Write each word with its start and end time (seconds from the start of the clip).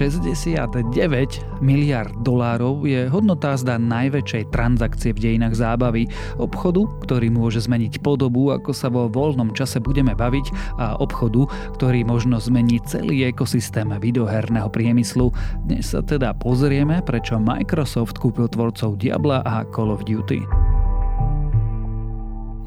69 0.00 1.60
miliard 1.60 2.16
dolárov 2.24 2.88
je 2.88 3.04
hodnota 3.12 3.52
zda 3.52 3.76
najväčšej 3.76 4.48
transakcie 4.48 5.12
v 5.12 5.20
dejinách 5.20 5.60
zábavy, 5.60 6.08
obchodu, 6.40 6.88
ktorý 7.04 7.28
môže 7.28 7.60
zmeniť 7.60 8.00
podobu, 8.00 8.48
ako 8.48 8.72
sa 8.72 8.88
vo 8.88 9.12
voľnom 9.12 9.52
čase 9.52 9.76
budeme 9.76 10.16
baviť 10.16 10.80
a 10.80 10.96
obchodu, 10.96 11.44
ktorý 11.76 12.08
možno 12.08 12.40
zmení 12.40 12.80
celý 12.88 13.28
ekosystém 13.28 13.92
videoherného 13.92 14.72
priemyslu. 14.72 15.36
Dnes 15.68 15.92
sa 15.92 16.00
teda 16.00 16.32
pozrieme, 16.32 17.04
prečo 17.04 17.36
Microsoft 17.36 18.16
kúpil 18.16 18.48
tvorcov 18.48 18.96
Diabla 18.96 19.44
a 19.44 19.68
Call 19.68 19.92
of 19.92 20.08
Duty. 20.08 20.59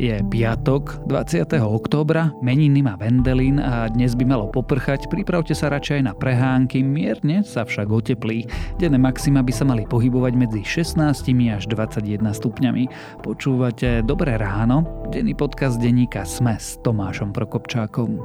Je 0.01 0.17
piatok, 0.25 1.05
20. 1.05 1.53
októbra, 1.61 2.33
meniny 2.41 2.81
má 2.81 2.97
Vendelin 2.97 3.61
a 3.61 3.85
dnes 3.93 4.17
by 4.17 4.25
malo 4.25 4.49
poprchať, 4.49 5.05
pripravte 5.05 5.53
sa 5.53 5.69
radšej 5.69 6.09
na 6.09 6.17
prehánky, 6.17 6.81
mierne 6.81 7.45
sa 7.45 7.61
však 7.61 7.93
oteplí. 7.93 8.49
Denné 8.81 8.97
maxima 8.97 9.45
by 9.45 9.53
sa 9.53 9.69
mali 9.69 9.85
pohybovať 9.85 10.33
medzi 10.33 10.65
16 10.65 11.29
až 11.53 11.63
21 11.69 12.25
stupňami. 12.25 12.83
Počúvate 13.21 14.01
Dobré 14.01 14.41
ráno, 14.41 15.05
denný 15.13 15.37
podcast 15.37 15.77
denníka 15.77 16.25
Sme 16.25 16.57
s 16.57 16.81
Tomášom 16.81 17.29
Prokopčákom. 17.29 18.17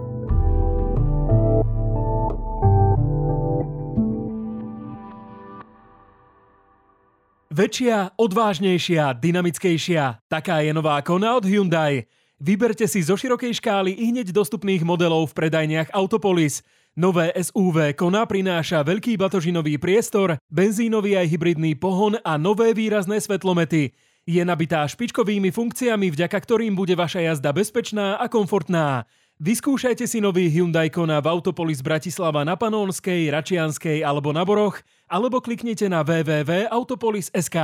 Väčšia, 7.59 8.15
odvážnejšia, 8.15 9.19
dynamickejšia. 9.19 10.23
Taká 10.31 10.63
je 10.63 10.71
nová 10.71 11.03
Kona 11.03 11.35
od 11.35 11.43
Hyundai. 11.43 12.07
Vyberte 12.39 12.87
si 12.87 13.03
zo 13.03 13.19
širokej 13.19 13.59
škály 13.59 13.99
i 13.99 14.15
hneď 14.15 14.31
dostupných 14.31 14.87
modelov 14.87 15.35
v 15.35 15.43
predajniach 15.43 15.91
Autopolis. 15.91 16.63
Nové 16.95 17.35
SUV 17.35 17.99
Kona 17.99 18.31
prináša 18.31 18.87
veľký 18.87 19.19
batožinový 19.19 19.75
priestor, 19.75 20.39
benzínový 20.47 21.19
aj 21.19 21.35
hybridný 21.35 21.75
pohon 21.75 22.15
a 22.23 22.39
nové 22.39 22.71
výrazné 22.79 23.19
svetlomety. 23.19 23.91
Je 24.23 24.43
nabitá 24.47 24.87
špičkovými 24.87 25.51
funkciami, 25.51 26.15
vďaka 26.15 26.39
ktorým 26.39 26.79
bude 26.79 26.95
vaša 26.95 27.27
jazda 27.27 27.51
bezpečná 27.51 28.23
a 28.23 28.31
komfortná. 28.31 29.03
Vyskúšajte 29.39 30.03
si 30.11 30.19
nový 30.19 30.51
Hyundai 30.51 30.91
Kona 30.91 31.23
v 31.23 31.31
Autopolis 31.31 31.79
Bratislava 31.79 32.43
na 32.43 32.59
Panónskej, 32.59 33.31
Račianskej 33.31 34.03
alebo 34.03 34.35
na 34.35 34.43
Boroch, 34.43 34.83
alebo 35.07 35.39
kliknite 35.39 35.87
na 35.87 36.03
www.autopolis.sk. 36.03 37.59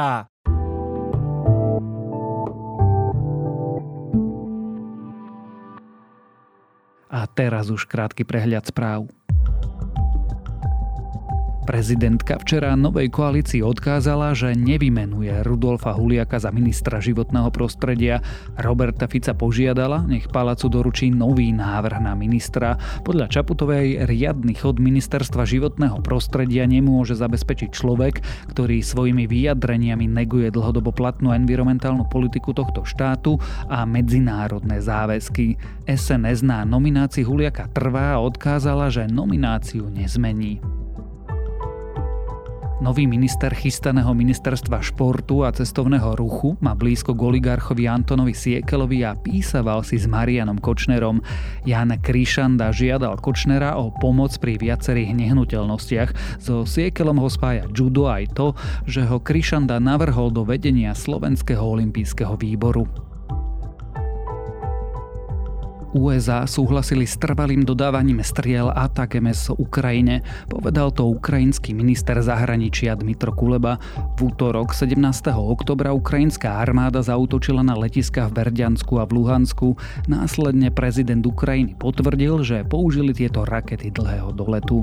A 7.10 7.20
teraz 7.34 7.66
už 7.74 7.90
krátky 7.90 8.22
prehľad 8.22 8.70
správ. 8.70 9.10
Prezidentka 11.64 12.36
včera 12.36 12.76
novej 12.76 13.08
koalícii 13.08 13.64
odkázala, 13.64 14.36
že 14.36 14.52
nevymenuje 14.52 15.40
Rudolfa 15.48 15.96
Huliaka 15.96 16.36
za 16.36 16.52
ministra 16.52 17.00
životného 17.00 17.48
prostredia. 17.48 18.20
Roberta 18.60 19.08
Fica 19.08 19.32
požiadala, 19.32 20.04
nech 20.04 20.28
palácu 20.28 20.68
doručí 20.68 21.08
nový 21.08 21.56
návrh 21.56 22.04
na 22.04 22.12
ministra. 22.12 22.76
Podľa 23.00 23.32
Čaputovej 23.32 24.04
riadny 24.04 24.52
chod 24.52 24.76
ministerstva 24.76 25.48
životného 25.48 26.04
prostredia 26.04 26.68
nemôže 26.68 27.16
zabezpečiť 27.16 27.72
človek, 27.72 28.20
ktorý 28.52 28.84
svojimi 28.84 29.24
vyjadreniami 29.24 30.04
neguje 30.04 30.52
dlhodobo 30.52 30.92
platnú 30.92 31.32
environmentálnu 31.32 32.04
politiku 32.12 32.52
tohto 32.52 32.84
štátu 32.84 33.40
a 33.72 33.88
medzinárodné 33.88 34.84
záväzky. 34.84 35.56
SNS 35.88 36.44
na 36.44 36.68
nominácii 36.68 37.24
Huliaka 37.24 37.72
trvá 37.72 38.20
a 38.20 38.22
odkázala, 38.22 38.92
že 38.92 39.08
nomináciu 39.08 39.88
nezmení. 39.88 40.83
Nový 42.84 43.08
minister 43.08 43.48
chystaného 43.48 44.12
ministerstva 44.12 44.84
športu 44.84 45.40
a 45.40 45.48
cestovného 45.48 46.20
ruchu 46.20 46.60
má 46.60 46.76
blízko 46.76 47.16
k 47.16 47.32
oligarchovi 47.32 47.88
Antonovi 47.88 48.36
Siekelovi 48.36 49.00
a 49.08 49.16
písaval 49.16 49.80
si 49.80 49.96
s 49.96 50.04
Marianom 50.04 50.60
Kočnerom. 50.60 51.24
Jan 51.64 51.96
Kríšanda 51.96 52.76
žiadal 52.76 53.16
Kočnera 53.24 53.80
o 53.80 53.88
pomoc 53.88 54.36
pri 54.36 54.60
viacerých 54.60 55.16
nehnuteľnostiach. 55.16 56.36
So 56.44 56.68
Siekelom 56.68 57.24
ho 57.24 57.32
spája 57.32 57.64
judo 57.72 58.04
aj 58.04 58.36
to, 58.36 58.52
že 58.84 59.08
ho 59.08 59.16
Kríšanda 59.16 59.80
navrhol 59.80 60.28
do 60.28 60.44
vedenia 60.44 60.92
Slovenského 60.92 61.64
olympijského 61.64 62.36
výboru. 62.36 63.13
USA 65.94 66.42
súhlasili 66.42 67.06
s 67.06 67.14
trvalým 67.14 67.62
dodávaním 67.62 68.18
striel 68.26 68.66
a 68.66 68.90
z 68.90 69.44
Ukrajine, 69.54 70.26
povedal 70.50 70.90
to 70.90 71.06
ukrajinský 71.06 71.70
minister 71.70 72.18
zahraničia 72.18 72.98
Dmitro 72.98 73.30
Kuleba. 73.30 73.78
V 74.18 74.34
útorok 74.34 74.74
17. 74.74 74.98
oktobra 75.30 75.94
ukrajinská 75.94 76.58
armáda 76.58 76.98
zautočila 76.98 77.62
na 77.62 77.78
letiska 77.78 78.26
v 78.26 78.42
Berďansku 78.42 78.98
a 78.98 79.06
v 79.06 79.22
Luhansku. 79.22 79.78
Následne 80.10 80.74
prezident 80.74 81.22
Ukrajiny 81.22 81.78
potvrdil, 81.78 82.42
že 82.42 82.66
použili 82.66 83.14
tieto 83.14 83.46
rakety 83.46 83.94
dlhého 83.94 84.34
doletu. 84.34 84.82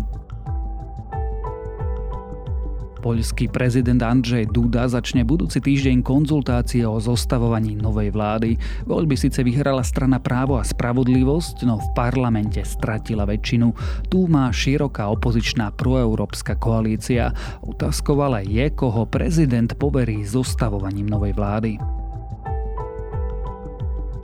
Poľský 3.01 3.49
prezident 3.49 3.97
Andrzej 3.97 4.45
Duda 4.53 4.85
začne 4.85 5.25
budúci 5.25 5.57
týždeň 5.57 6.05
konzultácie 6.05 6.85
o 6.85 7.01
zostavovaní 7.01 7.73
novej 7.73 8.13
vlády. 8.13 8.61
Voľby 8.85 9.17
síce 9.17 9.41
vyhrala 9.41 9.81
strana 9.81 10.21
Právo 10.21 10.61
a 10.61 10.63
spravodlivosť, 10.63 11.65
no 11.65 11.81
v 11.81 11.87
parlamente 11.97 12.61
stratila 12.61 13.25
väčšinu. 13.25 13.73
Tu 14.05 14.29
má 14.29 14.53
široká 14.53 15.09
opozičná 15.09 15.73
proeurópska 15.73 16.61
koalícia. 16.61 17.33
Otázkou 17.65 18.21
ale 18.21 18.45
je, 18.45 18.69
koho 18.69 19.09
prezident 19.09 19.73
poverí 19.73 20.21
zostavovaním 20.21 21.09
novej 21.09 21.33
vlády. 21.33 22.00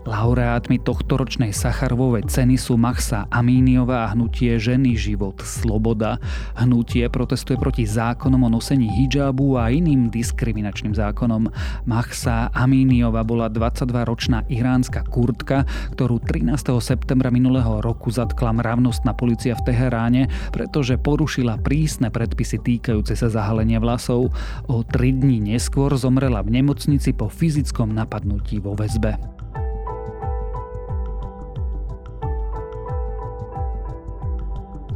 Laureátmi 0.07 0.79
tohtoročnej 0.79 1.51
Sacharovovej 1.51 2.31
ceny 2.31 2.55
sú 2.55 2.79
Maxa 2.79 3.27
Amíniová 3.27 4.07
a 4.07 4.15
hnutie 4.15 4.55
Ženy, 4.55 4.95
život, 4.95 5.43
sloboda. 5.43 6.15
Hnutie 6.55 7.11
protestuje 7.11 7.59
proti 7.59 7.83
zákonom 7.83 8.47
o 8.47 8.49
nosení 8.55 8.87
hijabu 8.87 9.59
a 9.59 9.67
iným 9.67 10.07
diskriminačným 10.07 10.95
zákonom. 10.95 11.51
Maxa 11.83 12.47
Amíniová 12.55 13.27
bola 13.27 13.51
22-ročná 13.51 14.47
iránska 14.47 15.03
kurtka, 15.03 15.67
ktorú 15.99 16.23
13. 16.23 16.55
septembra 16.79 17.27
minulého 17.27 17.83
roku 17.83 18.07
zatkla 18.07 18.55
mravnostná 18.55 19.11
policia 19.11 19.59
v 19.59 19.75
Teheráne, 19.75 20.31
pretože 20.55 20.95
porušila 20.95 21.59
prísne 21.59 22.07
predpisy 22.07 22.63
týkajúce 22.63 23.11
sa 23.19 23.27
zahalenia 23.27 23.83
vlasov. 23.83 24.31
O 24.71 24.87
tri 24.87 25.11
dní 25.11 25.43
neskôr 25.43 25.91
zomrela 25.99 26.39
v 26.47 26.63
nemocnici 26.63 27.11
po 27.11 27.27
fyzickom 27.27 27.91
napadnutí 27.91 28.63
vo 28.63 28.71
väzbe. 28.71 29.46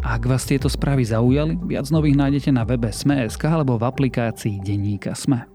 Ak 0.01 0.25
vás 0.25 0.50
tieto 0.50 0.66
správy 0.66 1.06
zaujali, 1.06 1.62
viac 1.62 1.85
nových 1.94 2.17
nájdete 2.17 2.50
na 2.50 2.66
webe 2.66 2.89
Sme.sk 2.89 3.45
alebo 3.45 3.78
v 3.78 3.85
aplikácii 3.85 4.57
Denníka 4.57 5.13
Sme. 5.13 5.50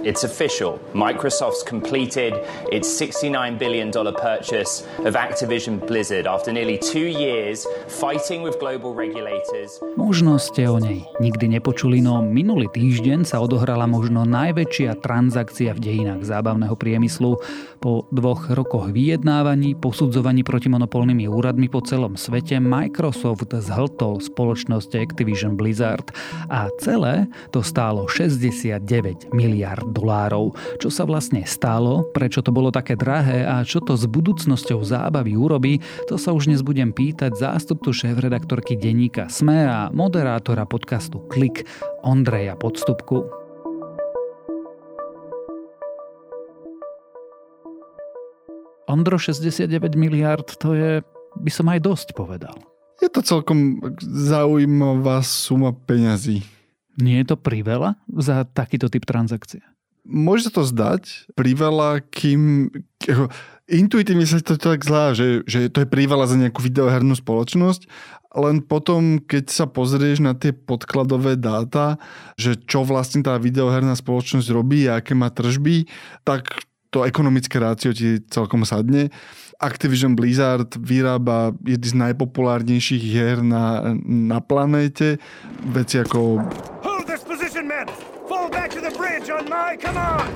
It's 0.00 0.24
official. 0.24 0.80
Microsoft's 0.96 1.60
completed 1.60 2.32
its 2.72 2.88
$69 2.88 3.60
billion 3.60 3.92
purchase 4.16 4.88
of 5.04 5.12
Activision 5.12 5.76
Blizzard 5.76 6.24
after 6.24 6.56
nearly 6.56 6.80
two 6.80 7.04
years 7.04 7.68
fighting 7.84 8.40
with 8.40 8.56
global 8.56 8.96
regulators. 8.96 9.76
Možno 10.00 10.40
ste 10.40 10.72
o 10.72 10.80
nej 10.80 11.04
nikdy 11.20 11.52
nepočuli, 11.52 12.00
no 12.00 12.24
minulý 12.24 12.72
týždeň 12.72 13.28
sa 13.28 13.44
odohrala 13.44 13.84
možno 13.84 14.24
najväčšia 14.24 15.04
transakcia 15.04 15.76
v 15.76 15.80
dejinách 15.84 16.24
zábavného 16.24 16.72
priemyslu. 16.80 17.36
Po 17.84 18.08
dvoch 18.08 18.48
rokoch 18.56 18.88
vyjednávaní, 18.88 19.76
posudzovaní 19.76 20.48
protimonopolnými 20.48 21.28
úradmi 21.28 21.68
po 21.68 21.84
celom 21.84 22.16
svete 22.16 22.56
Microsoft 22.56 23.52
zhltol 23.52 24.16
spoločnosť 24.24 24.96
Activision 24.96 25.60
Blizzard 25.60 26.08
a 26.48 26.72
celé 26.80 27.28
to 27.52 27.60
stálo 27.60 28.08
69 28.08 29.28
miliard 29.36 29.89
dolárov. 29.90 30.54
Čo 30.78 30.88
sa 30.88 31.04
vlastne 31.04 31.42
stalo, 31.44 32.06
prečo 32.14 32.40
to 32.40 32.54
bolo 32.54 32.70
také 32.70 32.96
drahé 32.96 33.44
a 33.44 33.60
čo 33.66 33.82
to 33.82 33.98
s 33.98 34.06
budúcnosťou 34.06 34.80
zábavy 34.80 35.36
urobí, 35.36 35.82
to 36.06 36.16
sa 36.16 36.30
už 36.30 36.48
dnes 36.48 36.62
budem 36.62 36.94
pýtať 36.94 37.36
zástupcu 37.36 37.92
šéf-redaktorky 37.92 38.78
denníka 38.78 39.26
SME 39.28 39.66
a 39.66 39.80
moderátora 39.90 40.64
podcastu 40.64 41.20
Klik 41.28 41.66
Ondreja 42.06 42.54
Podstupku. 42.56 43.40
Ondro, 48.90 49.18
69 49.22 49.70
miliard, 49.94 50.46
to 50.58 50.74
je, 50.74 50.90
by 51.38 51.50
som 51.54 51.70
aj 51.70 51.78
dosť 51.78 52.08
povedal. 52.18 52.58
Je 52.98 53.06
to 53.06 53.22
celkom 53.22 53.78
zaujímavá 54.02 55.22
suma 55.22 55.70
peňazí. 55.70 56.42
Nie 56.98 57.22
je 57.22 57.32
to 57.32 57.36
priveľa 57.40 57.96
za 58.12 58.44
takýto 58.44 58.90
typ 58.92 59.06
transakcie? 59.08 59.64
Môže 60.10 60.50
sa 60.50 60.52
to 60.58 60.66
zdať 60.66 61.30
priveľa, 61.38 62.02
kým... 62.10 62.74
intuitívne 63.70 64.26
sa 64.26 64.42
to 64.42 64.58
tak 64.58 64.82
zlá, 64.82 65.14
že, 65.14 65.46
že 65.46 65.70
to 65.70 65.86
je 65.86 65.88
prívala 65.88 66.26
za 66.26 66.34
nejakú 66.34 66.58
videohernú 66.58 67.14
spoločnosť, 67.14 67.86
len 68.30 68.62
potom, 68.62 69.18
keď 69.22 69.50
sa 69.50 69.66
pozrieš 69.66 70.22
na 70.22 70.34
tie 70.38 70.54
podkladové 70.54 71.34
dáta, 71.34 71.98
že 72.38 72.54
čo 72.54 72.86
vlastne 72.86 73.26
tá 73.26 73.38
videoherná 73.38 73.94
spoločnosť 73.98 74.48
robí 74.54 74.86
a 74.86 75.02
aké 75.02 75.14
má 75.18 75.30
tržby, 75.30 75.86
tak 76.22 76.66
to 76.90 77.06
ekonomické 77.06 77.62
rácio 77.62 77.94
ti 77.94 78.18
celkom 78.30 78.66
sadne. 78.66 79.14
Activision 79.62 80.18
Blizzard 80.18 80.74
vyrába 80.78 81.54
jedny 81.62 81.88
z 81.90 81.94
najpopulárnejších 81.94 83.02
hier 83.02 83.38
na, 83.46 83.94
na 84.02 84.42
planéte. 84.42 85.22
Veci 85.70 86.02
ako 86.02 86.42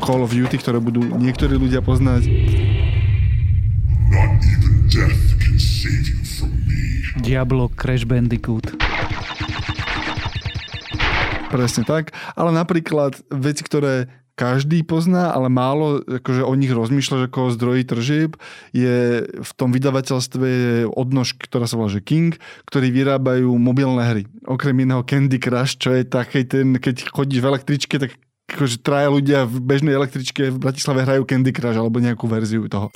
Call 0.05 0.21
of 0.21 0.37
Duty, 0.37 0.61
ktoré 0.61 0.77
budú 0.77 1.01
niektorí 1.17 1.57
ľudia 1.57 1.81
poznať. 1.81 2.29
Not 4.13 4.37
even 4.45 4.75
death 4.93 5.25
can 5.41 5.57
save 5.57 6.05
you 6.05 6.21
from 6.23 6.53
Diablo 7.25 7.73
Crash 7.73 8.05
Bandicoot. 8.05 8.77
Presne 11.49 11.89
tak, 11.89 12.13
ale 12.37 12.51
napríklad 12.53 13.17
veci, 13.33 13.63
ktoré 13.65 14.11
každý 14.35 14.83
pozná, 14.83 15.31
ale 15.31 15.47
málo 15.47 16.03
akože 16.03 16.43
o 16.43 16.53
nich 16.59 16.75
rozmýšľa, 16.75 17.27
že 17.27 17.33
koho 17.33 17.55
zdrojí 17.55 17.87
tržieb, 17.87 18.35
je 18.75 19.23
v 19.31 19.51
tom 19.55 19.71
vydavateľstve 19.71 20.47
je 20.47 20.91
odnož, 20.91 21.39
ktorá 21.39 21.71
sa 21.71 21.79
volá 21.79 21.87
že 21.87 22.03
King, 22.03 22.35
ktorí 22.67 22.91
vyrábajú 22.91 23.55
mobilné 23.55 24.03
hry. 24.11 24.23
Okrem 24.51 24.75
iného 24.83 25.07
Candy 25.07 25.39
Crush, 25.39 25.79
čo 25.79 25.95
je 25.95 26.03
taký 26.03 26.43
ten, 26.51 26.75
keď 26.83 27.15
chodíš 27.15 27.41
v 27.41 27.49
električke, 27.55 27.97
tak 28.03 28.19
akože 28.55 28.87
traja 28.87 29.11
ľudia 29.11 29.43
v 29.51 29.59
bežnej 29.59 29.99
električke 29.99 30.55
v 30.55 30.63
Bratislave 30.63 31.03
hrajú 31.03 31.27
Candy 31.27 31.51
Crush 31.51 31.75
alebo 31.75 31.99
nejakú 31.99 32.31
verziu 32.31 32.71
toho. 32.71 32.95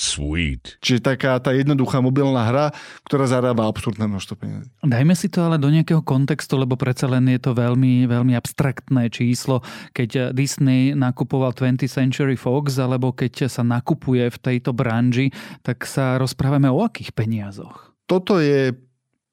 Sweet. 0.00 0.80
Čiže 0.80 1.12
taká 1.12 1.36
tá 1.40 1.52
jednoduchá 1.52 2.00
mobilná 2.00 2.48
hra, 2.48 2.66
ktorá 3.04 3.28
zarába 3.28 3.68
absurdné 3.68 4.08
množstvo 4.08 4.34
peniazí. 4.36 4.68
Dajme 4.80 5.12
si 5.12 5.28
to 5.28 5.44
ale 5.44 5.60
do 5.60 5.68
nejakého 5.68 6.00
kontextu, 6.00 6.56
lebo 6.56 6.76
predsa 6.76 7.04
len 7.04 7.28
je 7.28 7.40
to 7.40 7.52
veľmi, 7.52 8.08
veľmi 8.08 8.32
abstraktné 8.32 9.12
číslo. 9.12 9.60
Keď 9.92 10.32
Disney 10.32 10.96
nakupoval 10.96 11.52
20th 11.52 11.88
Century 11.88 12.36
Fox, 12.36 12.80
alebo 12.80 13.12
keď 13.12 13.52
sa 13.52 13.60
nakupuje 13.60 14.28
v 14.32 14.38
tejto 14.40 14.72
branži, 14.72 15.32
tak 15.60 15.84
sa 15.84 16.16
rozprávame 16.16 16.72
o 16.72 16.80
akých 16.80 17.12
peniazoch? 17.12 17.92
Toto 18.08 18.40
je 18.40 18.72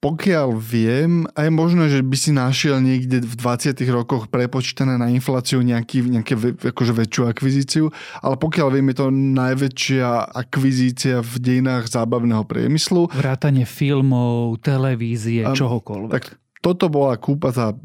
pokiaľ 0.08 0.56
viem, 0.56 1.28
aj 1.36 1.52
možno, 1.52 1.92
že 1.92 2.00
by 2.00 2.16
si 2.16 2.32
našiel 2.32 2.80
niekde 2.80 3.20
v 3.20 3.36
20 3.36 3.76
rokoch 3.92 4.32
prepočítané 4.32 4.96
na 4.96 5.12
infláciu 5.12 5.60
nejaký, 5.60 6.08
nejaké 6.08 6.40
akože 6.72 6.96
väčšiu 6.96 7.24
akvizíciu, 7.28 7.92
ale 8.24 8.40
pokiaľ 8.40 8.68
viem, 8.72 8.88
je 8.96 8.98
to 9.04 9.08
najväčšia 9.12 10.32
akvizícia 10.32 11.20
v 11.20 11.34
dejinách 11.44 11.92
zábavného 11.92 12.48
priemyslu. 12.48 13.12
Vrátanie 13.12 13.68
filmov, 13.68 14.64
televízie, 14.64 15.44
um, 15.44 15.52
čohokoľvek. 15.52 16.16
Tak 16.16 16.40
toto 16.64 16.88
bola 16.88 17.20
kúpa 17.20 17.52
za 17.52 17.76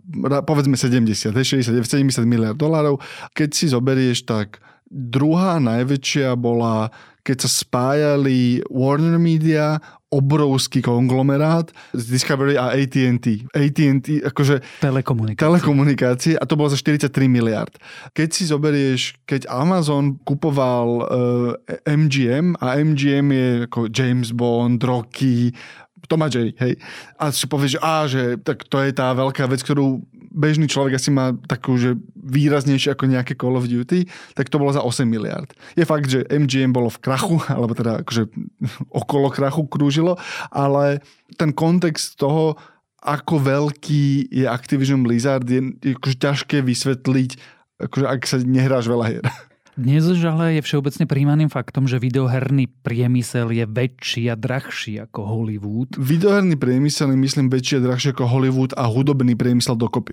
povedzme 0.46 0.78
70, 0.78 1.34
60, 1.34 1.74
70 1.74 2.22
miliard 2.22 2.54
dolárov. 2.54 3.02
Keď 3.34 3.50
si 3.50 3.66
zoberieš, 3.66 4.30
tak 4.30 4.62
druhá 4.86 5.58
najväčšia 5.58 6.38
bola 6.38 6.94
keď 7.22 7.46
sa 7.46 7.50
spájali 7.50 8.66
Warner 8.66 9.14
Media, 9.14 9.78
obrovský 10.12 10.84
konglomerát 10.84 11.72
z 11.96 12.04
Discovery 12.12 12.60
a 12.60 12.76
AT&T. 12.76 13.48
AT&T, 13.48 14.20
akože... 14.28 14.60
Telekomunikácie. 14.84 15.40
Telekomunikácie 15.40 16.34
a 16.36 16.44
to 16.44 16.54
bolo 16.60 16.68
za 16.68 16.76
43 16.76 17.08
miliard. 17.32 17.72
Keď 18.12 18.28
si 18.28 18.44
zoberieš, 18.44 19.16
keď 19.24 19.48
Amazon 19.48 20.20
kupoval 20.20 20.88
uh, 21.00 21.06
eh, 21.64 21.80
MGM 21.88 22.60
a 22.60 22.76
MGM 22.76 23.26
je 23.32 23.48
ako 23.72 23.80
James 23.88 24.36
Bond, 24.36 24.84
Rocky, 24.84 25.56
Tom 26.12 26.22
a 26.22 26.28
Jerry, 26.28 26.52
hej. 26.60 26.76
A 27.16 27.32
si 27.32 27.48
povieš, 27.48 27.78
že 27.78 27.80
á, 27.80 27.94
že 28.04 28.36
tak 28.44 28.68
to 28.68 28.84
je 28.84 28.92
tá 28.92 29.16
veľká 29.16 29.48
vec, 29.48 29.64
ktorú 29.64 30.04
bežný 30.32 30.66
človek 30.66 30.96
asi 30.96 31.12
má 31.12 31.36
takú, 31.44 31.76
že 31.76 31.94
výraznejšie 32.16 32.96
ako 32.96 33.04
nejaké 33.12 33.36
Call 33.36 33.54
of 33.54 33.68
Duty, 33.68 34.08
tak 34.32 34.48
to 34.48 34.56
bolo 34.56 34.72
za 34.72 34.80
8 34.80 35.04
miliard. 35.04 35.52
Je 35.76 35.84
fakt, 35.84 36.08
že 36.08 36.24
MGM 36.26 36.72
bolo 36.72 36.88
v 36.88 36.98
krachu, 37.04 37.38
alebo 37.52 37.76
teda 37.76 38.00
akože 38.02 38.32
okolo 39.04 39.28
krachu 39.28 39.68
krúžilo, 39.68 40.16
ale 40.48 41.04
ten 41.36 41.52
kontext 41.52 42.16
toho, 42.16 42.56
ako 43.04 43.42
veľký 43.42 44.32
je 44.32 44.46
Activision 44.48 45.04
Blizzard, 45.04 45.44
je, 45.44 45.76
akože 46.00 46.16
ťažké 46.16 46.64
vysvetliť, 46.64 47.30
akože 47.82 48.06
ak 48.08 48.20
sa 48.24 48.40
nehráš 48.40 48.88
veľa 48.88 49.06
hier. 49.12 49.26
Dnes 49.72 50.04
ale 50.04 50.60
je 50.60 50.66
všeobecne 50.68 51.08
príjmaným 51.08 51.48
faktom, 51.48 51.88
že 51.88 51.96
videoherný 51.96 52.68
priemysel 52.84 53.56
je 53.56 53.64
väčší 53.64 54.28
a 54.28 54.36
drahší 54.36 55.00
ako 55.00 55.24
Hollywood. 55.24 55.96
Videoherný 55.96 56.60
priemysel 56.60 57.16
je 57.16 57.18
myslím 57.24 57.48
väčší 57.48 57.80
a 57.80 57.84
drahší 57.88 58.12
ako 58.12 58.28
Hollywood 58.28 58.76
a 58.76 58.84
hudobný 58.84 59.32
priemysel 59.32 59.80
dokopy. 59.80 60.12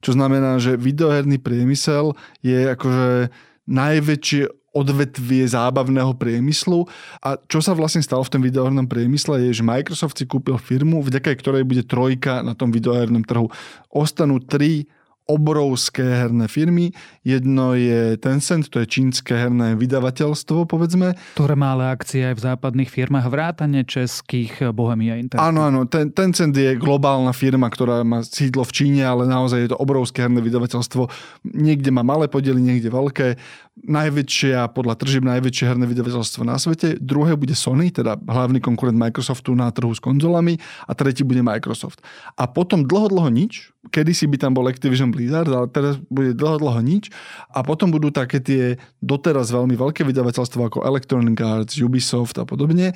Čo 0.00 0.16
znamená, 0.16 0.56
že 0.56 0.80
videoherný 0.80 1.36
priemysel 1.36 2.16
je 2.40 2.72
akože 2.72 3.28
najväčšie 3.68 4.48
odvetvie 4.72 5.44
zábavného 5.52 6.16
priemyslu. 6.16 6.88
A 7.20 7.36
čo 7.44 7.60
sa 7.60 7.76
vlastne 7.76 8.00
stalo 8.00 8.24
v 8.24 8.32
tom 8.32 8.40
videohernom 8.40 8.88
priemysle 8.88 9.52
je, 9.52 9.60
že 9.60 9.68
Microsoft 9.68 10.16
si 10.16 10.24
kúpil 10.24 10.56
firmu, 10.56 11.04
vďaka 11.04 11.28
ktorej 11.36 11.68
bude 11.68 11.84
trojka 11.84 12.40
na 12.40 12.56
tom 12.56 12.72
videohernom 12.72 13.20
trhu. 13.20 13.52
Ostanú 13.92 14.40
tri 14.40 14.88
obrovské 15.24 16.04
herné 16.04 16.46
firmy. 16.52 16.92
Jedno 17.24 17.72
je 17.72 18.20
Tencent, 18.20 18.68
to 18.68 18.84
je 18.84 18.86
čínske 18.86 19.32
herné 19.32 19.72
vydavateľstvo, 19.72 20.68
povedzme. 20.68 21.16
Ktoré 21.32 21.56
má 21.56 21.72
ale 21.72 21.88
akcie 21.88 22.28
aj 22.28 22.36
v 22.36 22.44
západných 22.52 22.90
firmách, 22.92 23.26
vrátane 23.32 23.88
českých 23.88 24.70
Bohemia 24.76 25.16
Interactive. 25.16 25.48
Áno, 25.48 25.64
áno. 25.64 25.88
Ten, 25.88 26.12
Tencent 26.12 26.52
je 26.52 26.76
globálna 26.76 27.32
firma, 27.32 27.72
ktorá 27.72 28.04
má 28.04 28.20
sídlo 28.20 28.68
v 28.68 28.72
Číne, 28.76 29.02
ale 29.08 29.24
naozaj 29.24 29.64
je 29.64 29.70
to 29.72 29.80
obrovské 29.80 30.28
herné 30.28 30.44
vydavateľstvo. 30.44 31.08
Niekde 31.56 31.88
má 31.88 32.04
malé 32.04 32.28
podiely, 32.28 32.60
niekde 32.60 32.92
veľké 32.92 33.40
najväčšia, 33.74 34.70
podľa 34.70 34.94
tržieb 34.94 35.26
najväčšie 35.26 35.66
herné 35.66 35.90
vydavateľstvo 35.90 36.46
na 36.46 36.54
svete. 36.62 36.94
Druhé 37.02 37.34
bude 37.34 37.58
Sony, 37.58 37.90
teda 37.90 38.14
hlavný 38.22 38.62
konkurent 38.62 38.94
Microsoftu 38.94 39.50
na 39.58 39.66
trhu 39.74 39.90
s 39.90 39.98
konzolami 39.98 40.62
a 40.86 40.94
tretí 40.94 41.26
bude 41.26 41.42
Microsoft. 41.42 41.98
A 42.38 42.46
potom 42.46 42.86
dlho, 42.86 43.10
dlho 43.10 43.30
nič. 43.34 43.74
Kedysi 43.90 44.30
by 44.30 44.36
tam 44.38 44.54
bol 44.54 44.70
Activision 44.70 45.10
Blizzard, 45.10 45.50
ale 45.50 45.66
teraz 45.68 45.98
bude 46.06 46.38
dlho, 46.38 46.62
dlho 46.62 46.80
nič. 46.86 47.10
A 47.50 47.66
potom 47.66 47.90
budú 47.90 48.14
také 48.14 48.38
tie 48.38 48.78
doteraz 49.02 49.50
veľmi 49.50 49.74
veľké 49.74 50.06
vydavateľstva 50.06 50.70
ako 50.70 50.86
Electronic 50.86 51.36
Arts, 51.42 51.74
Ubisoft 51.82 52.38
a 52.38 52.46
podobne 52.46 52.94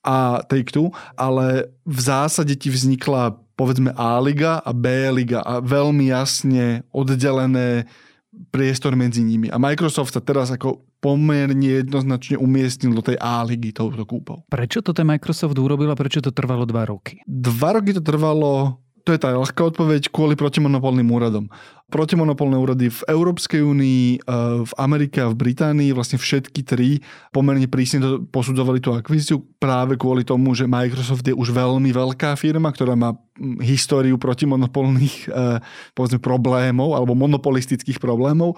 a 0.00 0.40
Take-Two, 0.48 0.96
ale 1.12 1.68
v 1.84 2.00
zásade 2.00 2.56
ti 2.56 2.72
vznikla 2.72 3.36
povedzme 3.52 3.92
A-liga 3.92 4.64
a 4.64 4.72
B-liga 4.72 5.44
a 5.44 5.60
veľmi 5.60 6.08
jasne 6.08 6.80
oddelené 6.88 7.84
priestor 8.48 8.96
medzi 8.96 9.20
nimi. 9.20 9.52
A 9.52 9.60
Microsoft 9.60 10.16
sa 10.16 10.24
teraz 10.24 10.48
ako 10.48 10.80
pomerne 11.04 11.84
jednoznačne 11.84 12.40
umiestnil 12.40 12.96
do 12.96 13.04
tej 13.04 13.20
A-ligy 13.20 13.72
touto 13.76 14.04
kúpou. 14.08 14.44
Prečo 14.48 14.80
to 14.80 14.96
ten 14.96 15.08
Microsoft 15.08 15.56
urobil 15.56 15.92
a 15.92 15.96
prečo 15.96 16.24
to 16.24 16.32
trvalo 16.32 16.64
dva 16.64 16.88
roky? 16.88 17.20
Dva 17.24 17.76
roky 17.76 17.92
to 17.96 18.00
trvalo 18.04 18.80
to 19.10 19.18
je 19.18 19.26
tá 19.26 19.34
ľahká 19.34 19.74
odpoveď 19.74 20.14
kvôli 20.14 20.38
protimonopolným 20.38 21.10
úradom. 21.10 21.50
Protimonopolné 21.90 22.54
úrady 22.54 22.86
v 22.94 23.02
Európskej 23.10 23.58
únii, 23.58 24.22
e, 24.22 24.38
v 24.62 24.72
Amerike 24.78 25.18
a 25.18 25.26
v 25.26 25.34
Británii, 25.34 25.90
vlastne 25.90 26.14
všetky 26.14 26.62
tri 26.62 27.02
pomerne 27.34 27.66
prísne 27.66 28.22
posudzovali 28.30 28.78
tú 28.78 28.94
akvizíciu 28.94 29.42
práve 29.58 29.98
kvôli 29.98 30.22
tomu, 30.22 30.54
že 30.54 30.70
Microsoft 30.70 31.26
je 31.26 31.34
už 31.34 31.50
veľmi 31.50 31.90
veľká 31.90 32.38
firma, 32.38 32.70
ktorá 32.70 32.94
má 32.94 33.18
históriu 33.58 34.14
protimonopolných 34.14 35.26
e, 35.26 35.58
povedzme, 35.98 36.22
problémov 36.22 36.94
alebo 36.94 37.18
monopolistických 37.18 37.98
problémov 37.98 38.54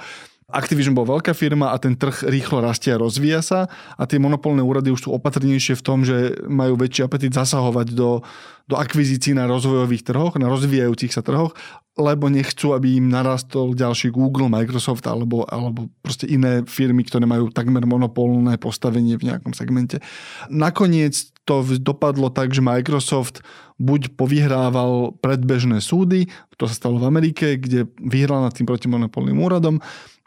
Activision 0.52 0.92
bol 0.92 1.09
veľká 1.09 1.32
firma 1.32 1.73
a 1.73 1.80
ten 1.80 1.97
trh 1.97 2.28
rýchlo 2.28 2.61
rastie 2.61 2.92
a 2.92 3.00
rozvíja 3.00 3.40
sa 3.40 3.61
a 3.97 4.02
tie 4.04 4.21
monopolné 4.21 4.61
úrady 4.61 4.92
už 4.92 5.09
sú 5.09 5.11
opatrnejšie 5.16 5.80
v 5.80 5.82
tom, 5.85 6.04
že 6.04 6.37
majú 6.44 6.76
väčší 6.76 7.09
apetit 7.09 7.32
zasahovať 7.32 7.97
do, 7.97 8.21
do 8.68 8.76
akvizícií 8.76 9.32
na 9.32 9.49
rozvojových 9.49 10.04
trhoch, 10.04 10.37
na 10.37 10.52
rozvíjajúcich 10.52 11.12
sa 11.12 11.25
trhoch, 11.25 11.56
lebo 11.97 12.32
nechcú, 12.32 12.73
aby 12.73 12.97
im 12.97 13.12
narastol 13.12 13.76
ďalší 13.76 14.12
Google, 14.12 14.49
Microsoft 14.49 15.04
alebo, 15.04 15.44
alebo 15.49 15.92
proste 16.00 16.25
iné 16.25 16.64
firmy, 16.64 17.04
ktoré 17.04 17.28
majú 17.28 17.52
takmer 17.52 17.85
monopolné 17.85 18.56
postavenie 18.56 19.21
v 19.21 19.32
nejakom 19.32 19.52
segmente. 19.52 20.00
Nakoniec 20.49 21.32
to 21.44 21.61
dopadlo 21.82 22.30
tak, 22.32 22.54
že 22.54 22.64
Microsoft 22.64 23.44
buď 23.76 24.14
povyhrával 24.14 25.18
predbežné 25.18 25.82
súdy, 25.82 26.30
to 26.54 26.71
sa 26.71 26.78
stalo 26.78 27.02
v 27.02 27.09
Amerike, 27.11 27.59
kde 27.59 27.90
vyhral 27.99 28.47
nad 28.47 28.54
tým 28.54 28.64
protimonopolným 28.64 29.37
úradom, 29.42 29.82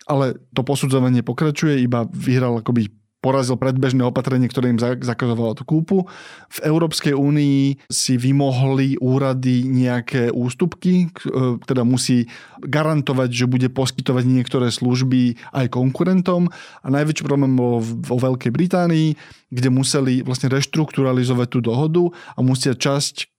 ale 0.06 0.38
to 0.54 0.62
posudzovanie 0.62 1.26
pokračuje, 1.26 1.82
iba 1.82 2.06
vyhral 2.10 2.62
akoby 2.62 2.90
porazil 3.26 3.58
predbežné 3.58 4.06
opatrenie, 4.06 4.46
ktoré 4.46 4.70
im 4.70 4.78
zakazovalo 4.78 5.58
tú 5.58 5.66
kúpu. 5.66 6.06
V 6.54 6.60
Európskej 6.62 7.18
únii 7.18 7.90
si 7.90 8.22
vymohli 8.22 9.02
úrady 9.02 9.66
nejaké 9.66 10.30
ústupky, 10.30 11.10
e, 11.10 11.58
teda 11.66 11.82
musí 11.82 12.30
garantovať, 12.62 13.30
že 13.34 13.50
bude 13.50 13.74
poskytovať 13.74 14.30
niektoré 14.30 14.70
služby 14.70 15.42
aj 15.58 15.74
konkurentom 15.74 16.54
a 16.54 16.88
najväčší 16.94 17.26
problém 17.26 17.58
bol 17.58 17.82
vo 17.82 18.22
Veľkej 18.22 18.54
Británii, 18.54 19.18
kde 19.50 19.70
museli 19.74 20.22
vlastne 20.22 20.54
reštrukturalizovať 20.54 21.48
tú 21.50 21.60
dohodu 21.66 22.14
a 22.38 22.46
musia 22.46 22.78
časť 22.78 23.35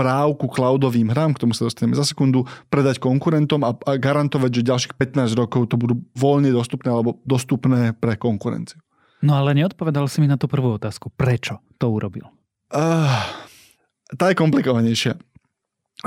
práv 0.00 0.40
ku 0.40 0.48
cloudovým 0.48 1.12
hrám, 1.12 1.36
k 1.36 1.44
tomu 1.44 1.52
sa 1.52 1.68
dostaneme 1.68 1.92
za 1.92 2.08
sekundu, 2.08 2.48
predať 2.72 2.96
konkurentom 2.96 3.60
a, 3.68 3.76
a 3.76 4.00
garantovať, 4.00 4.48
že 4.48 4.68
ďalších 4.72 4.94
15 4.96 5.36
rokov 5.36 5.68
to 5.68 5.76
budú 5.76 6.00
voľne 6.16 6.48
dostupné 6.48 6.88
alebo 6.88 7.20
dostupné 7.28 7.92
pre 7.92 8.16
konkurenciu. 8.16 8.80
No 9.20 9.36
ale 9.36 9.52
neodpovedal 9.52 10.08
si 10.08 10.24
mi 10.24 10.28
na 10.32 10.40
tú 10.40 10.48
prvú 10.48 10.80
otázku. 10.80 11.12
Prečo 11.12 11.60
to 11.76 11.92
urobil? 11.92 12.32
Uh, 12.72 13.20
tá 14.16 14.32
je 14.32 14.40
komplikovanejšia. 14.40 15.20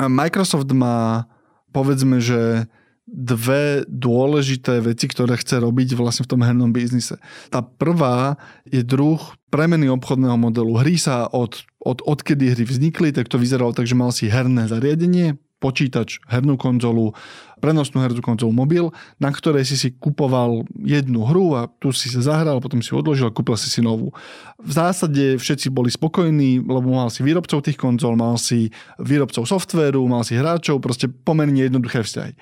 Microsoft 0.10 0.74
má, 0.74 1.30
povedzme, 1.70 2.18
že 2.18 2.66
dve 3.04 3.84
dôležité 3.86 4.80
veci, 4.80 5.06
ktoré 5.12 5.36
chce 5.36 5.60
robiť 5.60 5.94
vlastne 6.00 6.24
v 6.24 6.32
tom 6.34 6.42
hernom 6.42 6.72
biznise. 6.72 7.20
Tá 7.52 7.60
prvá 7.62 8.40
je 8.66 8.82
druh 8.82 9.20
premeny 9.52 9.92
obchodného 9.92 10.40
modelu. 10.40 10.72
Hry 10.80 10.96
sa 10.96 11.28
od, 11.30 11.62
od, 11.84 12.00
odkedy 12.02 12.56
hry 12.56 12.64
vznikli, 12.64 13.12
tak 13.12 13.28
to 13.28 13.36
vyzeralo 13.36 13.76
tak, 13.76 13.86
že 13.86 14.00
mal 14.00 14.16
si 14.16 14.32
herné 14.32 14.72
zariadenie, 14.72 15.36
počítač, 15.64 16.20
hernú 16.28 16.60
konzolu, 16.60 17.16
prenosnú 17.64 18.04
hernú 18.04 18.20
konzolu 18.20 18.52
mobil, 18.52 18.92
na 19.16 19.32
ktorej 19.32 19.64
si 19.64 19.80
si 19.80 19.96
kupoval 19.96 20.68
jednu 20.84 21.24
hru 21.24 21.56
a 21.56 21.72
tu 21.80 21.96
si 21.96 22.12
sa 22.12 22.20
zahral, 22.20 22.60
potom 22.60 22.84
si 22.84 22.92
odložil 22.92 23.32
a 23.32 23.36
kúpil 23.36 23.56
si 23.56 23.72
si 23.72 23.80
novú. 23.80 24.12
V 24.60 24.72
zásade 24.76 25.40
všetci 25.40 25.72
boli 25.72 25.88
spokojní, 25.88 26.60
lebo 26.60 26.92
mal 26.92 27.08
si 27.08 27.24
výrobcov 27.24 27.64
tých 27.64 27.80
konzol, 27.80 28.20
mal 28.20 28.36
si 28.36 28.76
výrobcov 29.00 29.48
softvéru, 29.48 30.04
mal 30.04 30.28
si 30.28 30.36
hráčov, 30.36 30.84
proste 30.84 31.08
pomerne 31.08 31.64
jednoduché 31.64 32.04
vzťahy. 32.04 32.36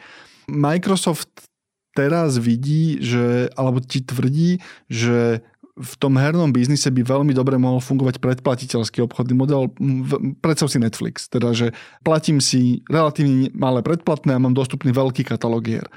Microsoft 0.50 1.29
teraz 1.93 2.41
vidí, 2.41 2.98
že, 3.05 3.53
alebo 3.53 3.83
ti 3.83 4.01
tvrdí, 4.01 4.57
že 4.89 5.45
v 5.75 5.93
tom 5.97 6.19
hernom 6.19 6.51
biznise 6.51 6.91
by 6.91 7.01
veľmi 7.03 7.31
dobre 7.31 7.55
mohol 7.55 7.79
fungovať 7.79 8.19
predplatiteľský 8.19 9.03
obchodný 9.07 9.35
model. 9.35 9.71
Predstav 10.43 10.67
si 10.67 10.77
Netflix, 10.83 11.31
teda 11.31 11.55
že 11.55 11.71
platím 12.03 12.43
si 12.43 12.83
relatívne 12.91 13.49
malé 13.55 13.79
predplatné 13.79 14.35
a 14.35 14.41
mám 14.41 14.55
dostupný 14.55 14.91
veľký 14.91 15.23
katalóg 15.23 15.63
hier. 15.67 15.87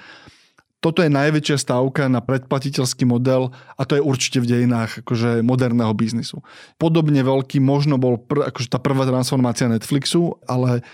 Toto 0.85 1.00
je 1.00 1.09
najväčšia 1.09 1.57
stávka 1.64 2.12
na 2.12 2.21
predplatiteľský 2.21 3.09
model 3.09 3.57
a 3.81 3.83
to 3.88 3.97
je 3.97 4.04
určite 4.04 4.45
v 4.45 4.52
dejinách 4.52 5.00
akože 5.00 5.40
moderného 5.40 5.90
biznisu. 5.97 6.45
Podobne 6.76 7.25
veľký 7.25 7.57
možno 7.57 7.97
bol 7.97 8.21
pr- 8.21 8.52
akože 8.52 8.69
tá 8.69 8.76
prvá 8.76 9.09
transformácia 9.09 9.64
Netflixu, 9.64 10.37
ale 10.45 10.85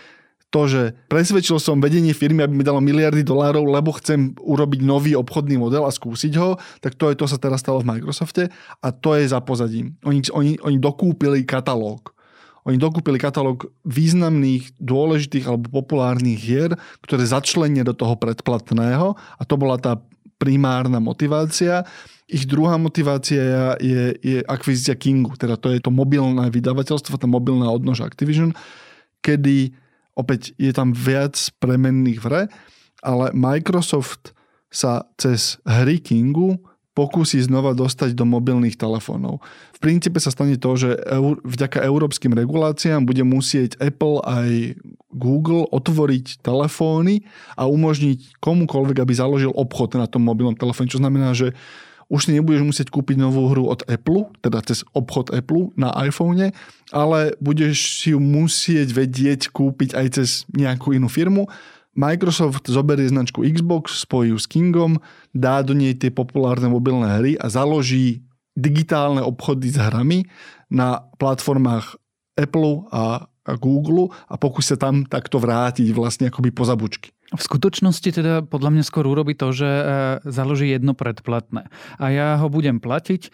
to, 0.50 0.66
že 0.66 0.82
presvedčil 1.06 1.62
som 1.62 1.78
vedenie 1.78 2.10
firmy, 2.10 2.42
aby 2.42 2.54
mi 2.58 2.66
dalo 2.66 2.82
miliardy 2.82 3.22
dolárov, 3.22 3.62
lebo 3.70 3.94
chcem 4.02 4.34
urobiť 4.34 4.82
nový 4.82 5.14
obchodný 5.14 5.56
model 5.62 5.86
a 5.86 5.94
skúsiť 5.94 6.34
ho, 6.42 6.58
tak 6.82 6.98
to 6.98 7.06
je 7.10 7.16
to 7.16 7.30
sa 7.30 7.38
teraz 7.38 7.62
stalo 7.62 7.78
v 7.80 7.94
Microsofte 7.94 8.50
a 8.82 8.88
to 8.90 9.14
je 9.14 9.30
za 9.30 9.38
pozadím. 9.38 9.94
Oni, 10.02 10.26
oni, 10.34 10.58
oni 10.58 10.76
dokúpili 10.82 11.46
katalóg. 11.46 12.10
Oni 12.66 12.76
dokúpili 12.76 13.16
katalóg 13.16 13.72
významných, 13.88 14.76
dôležitých 14.76 15.48
alebo 15.48 15.70
populárnych 15.70 16.36
hier, 16.36 16.76
ktoré 17.00 17.24
začlenie 17.24 17.86
do 17.86 17.96
toho 17.96 18.18
predplatného 18.18 19.16
a 19.16 19.42
to 19.46 19.54
bola 19.56 19.80
tá 19.80 20.02
primárna 20.36 20.98
motivácia. 21.00 21.86
Ich 22.26 22.44
druhá 22.44 22.74
motivácia 22.76 23.76
je, 23.78 24.18
je 24.18 24.38
akvizícia 24.44 24.98
Kingu, 24.98 25.38
teda 25.38 25.56
to 25.56 25.70
je 25.72 25.78
to 25.78 25.94
mobilné 25.94 26.50
vydavateľstvo, 26.50 27.16
tá 27.16 27.28
mobilná 27.30 27.70
odnož 27.70 28.02
Activision, 28.02 28.52
kedy 29.24 29.72
Opäť 30.20 30.52
je 30.60 30.68
tam 30.76 30.92
viac 30.92 31.40
premenných 31.56 32.20
v 32.20 32.26
hre, 32.28 32.42
ale 33.00 33.32
Microsoft 33.32 34.36
sa 34.68 35.08
cez 35.16 35.56
hry 35.64 35.96
Kingu 35.96 36.60
pokúsi 36.92 37.40
znova 37.40 37.72
dostať 37.72 38.12
do 38.12 38.28
mobilných 38.28 38.76
telefónov. 38.76 39.40
V 39.72 39.78
princípe 39.80 40.20
sa 40.20 40.28
stane 40.28 40.60
to, 40.60 40.76
že 40.76 41.00
vďaka 41.46 41.80
európskym 41.80 42.36
reguláciám 42.36 43.08
bude 43.08 43.24
musieť 43.24 43.80
Apple 43.80 44.20
aj 44.20 44.76
Google 45.08 45.64
otvoriť 45.70 46.44
telefóny 46.44 47.24
a 47.56 47.64
umožniť 47.70 48.42
komukoľvek, 48.44 49.00
aby 49.00 49.12
založil 49.16 49.54
obchod 49.54 49.96
na 49.96 50.10
tom 50.10 50.28
mobilnom 50.28 50.58
telefóne, 50.58 50.92
čo 50.92 51.00
znamená, 51.00 51.32
že 51.32 51.56
už 52.10 52.26
si 52.26 52.30
nebudeš 52.34 52.66
musieť 52.66 52.88
kúpiť 52.90 53.22
novú 53.22 53.46
hru 53.54 53.70
od 53.70 53.86
Apple, 53.86 54.26
teda 54.42 54.58
cez 54.66 54.82
obchod 54.98 55.30
Apple 55.30 55.70
na 55.78 55.94
iPhone, 56.02 56.50
ale 56.90 57.38
budeš 57.38 58.02
si 58.02 58.10
ju 58.10 58.18
musieť 58.18 58.90
vedieť 58.90 59.54
kúpiť 59.54 59.94
aj 59.94 60.06
cez 60.18 60.42
nejakú 60.50 60.90
inú 60.90 61.06
firmu. 61.06 61.46
Microsoft 61.94 62.66
zoberie 62.66 63.06
značku 63.06 63.46
Xbox, 63.46 64.02
spojí 64.02 64.34
ju 64.34 64.38
s 64.42 64.50
Kingom, 64.50 64.98
dá 65.30 65.62
do 65.62 65.70
nej 65.70 65.94
tie 65.94 66.10
populárne 66.10 66.66
mobilné 66.66 67.22
hry 67.22 67.32
a 67.38 67.46
založí 67.46 68.26
digitálne 68.58 69.22
obchody 69.22 69.70
s 69.70 69.78
hrami 69.78 70.26
na 70.66 71.06
platformách 71.18 71.94
Apple 72.34 72.90
a, 72.90 73.26
Google 73.58 74.14
a 74.30 74.34
pokúsi 74.38 74.74
sa 74.74 74.78
tam 74.78 75.02
takto 75.06 75.42
vrátiť 75.42 75.90
vlastne 75.90 76.30
akoby 76.30 76.50
po. 76.54 76.66
V 77.30 77.42
skutočnosti 77.42 78.10
teda 78.10 78.42
podľa 78.42 78.70
mňa 78.74 78.84
skôr 78.86 79.06
urobí 79.06 79.38
to, 79.38 79.54
že 79.54 79.70
e, 79.70 79.84
založí 80.26 80.66
jedno 80.66 80.98
predplatné. 80.98 81.70
A 82.02 82.06
ja 82.10 82.34
ho 82.42 82.50
budem 82.50 82.82
platiť 82.82 83.30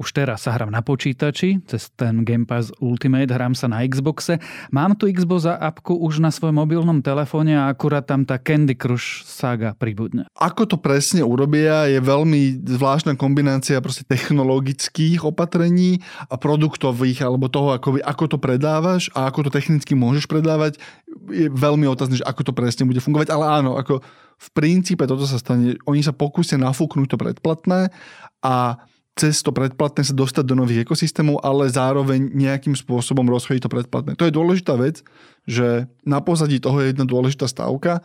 už 0.00 0.16
teraz 0.16 0.48
sa 0.48 0.56
hrám 0.56 0.72
na 0.72 0.80
počítači, 0.80 1.60
cez 1.68 1.92
ten 1.92 2.24
Game 2.24 2.48
Pass 2.48 2.72
Ultimate, 2.80 3.28
hrám 3.28 3.52
sa 3.52 3.68
na 3.68 3.84
Xboxe. 3.84 4.40
Mám 4.72 4.96
tu 4.96 5.04
Xbox 5.12 5.44
a 5.44 5.60
appku 5.60 5.92
už 5.92 6.24
na 6.24 6.32
svojom 6.32 6.56
mobilnom 6.56 7.04
telefóne 7.04 7.52
a 7.60 7.68
akurát 7.68 8.08
tam 8.08 8.24
tá 8.24 8.40
Candy 8.40 8.72
Crush 8.72 9.28
saga 9.28 9.76
pribudne. 9.76 10.24
Ako 10.40 10.64
to 10.64 10.80
presne 10.80 11.20
urobia, 11.20 11.84
je 11.84 12.00
veľmi 12.00 12.64
zvláštna 12.64 13.20
kombinácia 13.20 13.76
proste 13.84 14.08
technologických 14.08 15.20
opatrení 15.20 16.00
a 16.32 16.40
produktových, 16.40 17.20
alebo 17.28 17.52
toho, 17.52 17.76
ako, 17.76 18.00
ako 18.00 18.24
to 18.32 18.38
predávaš 18.40 19.12
a 19.12 19.28
ako 19.28 19.46
to 19.46 19.50
technicky 19.52 19.92
môžeš 19.92 20.24
predávať. 20.24 20.80
Je 21.28 21.52
veľmi 21.52 21.84
otázne, 21.84 22.16
že 22.16 22.24
ako 22.24 22.48
to 22.48 22.52
presne 22.56 22.88
bude 22.88 23.04
fungovať, 23.04 23.28
ale 23.28 23.44
áno, 23.60 23.76
ako 23.76 24.00
v 24.40 24.48
princípe 24.56 25.04
toto 25.04 25.28
sa 25.28 25.36
stane. 25.36 25.76
Oni 25.84 26.00
sa 26.00 26.16
pokúsia 26.16 26.56
nafúknuť 26.56 27.12
to 27.12 27.20
predplatné 27.20 27.92
a 28.40 28.80
cez 29.20 29.44
to 29.44 29.52
predplatné 29.52 30.00
sa 30.00 30.16
dostať 30.16 30.44
do 30.48 30.56
nových 30.56 30.88
ekosystémov, 30.88 31.44
ale 31.44 31.68
zároveň 31.68 32.32
nejakým 32.32 32.72
spôsobom 32.72 33.28
rozchodiť 33.28 33.68
to 33.68 33.74
predplatné. 33.76 34.16
To 34.16 34.24
je 34.24 34.32
dôležitá 34.32 34.80
vec, 34.80 35.04
že 35.44 35.84
na 36.08 36.24
pozadí 36.24 36.56
toho 36.56 36.80
je 36.80 36.96
jedna 36.96 37.04
dôležitá 37.04 37.44
stavka 37.44 38.00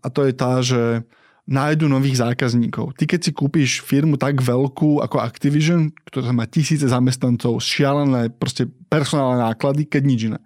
a 0.00 0.06
to 0.08 0.24
je 0.24 0.32
tá, 0.32 0.64
že 0.64 1.04
nájdu 1.44 1.92
nových 1.92 2.24
zákazníkov. 2.24 2.96
Ty 2.96 3.04
keď 3.04 3.20
si 3.20 3.30
kúpiš 3.36 3.84
firmu 3.84 4.16
tak 4.16 4.40
veľkú 4.40 5.04
ako 5.04 5.20
Activision, 5.20 5.92
ktorá 6.08 6.32
má 6.32 6.48
tisíce 6.48 6.88
zamestnancov, 6.88 7.60
šialené 7.60 8.32
proste 8.32 8.64
personálne 8.88 9.44
náklady, 9.44 9.84
keď 9.84 10.02
nič 10.08 10.20
iné. 10.32 10.40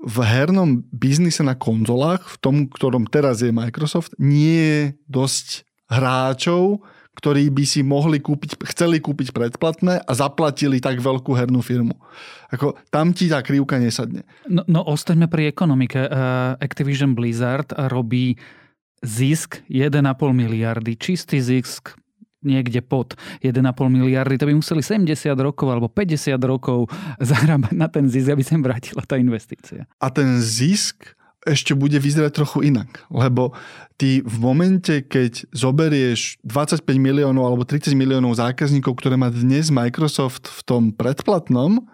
V 0.00 0.24
hernom 0.24 0.80
biznise 0.88 1.44
na 1.44 1.52
konzolách, 1.52 2.24
v 2.24 2.36
tom, 2.40 2.56
ktorom 2.64 3.04
teraz 3.12 3.44
je 3.44 3.52
Microsoft, 3.52 4.16
nie 4.16 4.56
je 4.56 4.80
dosť 5.04 5.68
hráčov, 5.92 6.80
ktorí 7.18 7.50
by 7.50 7.64
si 7.66 7.82
mohli 7.82 8.22
kúpiť, 8.22 8.62
chceli 8.70 9.02
kúpiť 9.02 9.34
predplatné 9.34 10.06
a 10.06 10.12
zaplatili 10.14 10.78
tak 10.78 11.02
veľkú 11.02 11.34
hernú 11.34 11.58
firmu. 11.66 11.98
Ako, 12.54 12.78
tam 12.94 13.10
ti 13.10 13.26
tá 13.26 13.42
krivka 13.42 13.82
nesadne. 13.82 14.22
No, 14.46 14.62
no 14.70 14.86
ostaňme 14.86 15.26
pri 15.26 15.50
ekonomike. 15.50 15.98
Uh, 15.98 16.54
Activision 16.62 17.18
Blizzard 17.18 17.74
robí 17.90 18.38
zisk 19.02 19.66
1,5 19.66 19.98
miliardy, 20.30 20.94
čistý 20.94 21.42
zisk 21.42 21.98
niekde 22.38 22.78
pod 22.86 23.18
1,5 23.42 23.66
miliardy, 23.90 24.38
to 24.38 24.46
by 24.46 24.54
museli 24.54 24.78
70 24.78 25.34
rokov 25.34 25.66
alebo 25.66 25.90
50 25.90 26.38
rokov 26.38 26.86
zarábať 27.34 27.74
na 27.74 27.90
ten 27.90 28.06
zisk, 28.06 28.30
aby 28.30 28.42
sa 28.46 28.54
im 28.54 28.62
vrátila 28.62 29.02
tá 29.02 29.18
investícia. 29.18 29.90
A 29.98 30.06
ten 30.08 30.38
zisk 30.38 31.18
ešte 31.46 31.76
bude 31.76 31.98
vyzerať 31.98 32.32
trochu 32.34 32.72
inak. 32.72 33.06
Lebo 33.12 33.54
ty 33.94 34.24
v 34.26 34.36
momente, 34.42 35.06
keď 35.06 35.46
zoberieš 35.54 36.42
25 36.42 36.82
miliónov 36.98 37.46
alebo 37.46 37.62
30 37.62 37.94
miliónov 37.94 38.38
zákazníkov, 38.38 38.98
ktoré 38.98 39.14
má 39.14 39.30
dnes 39.30 39.70
Microsoft 39.70 40.50
v 40.50 40.60
tom 40.66 40.82
predplatnom, 40.90 41.86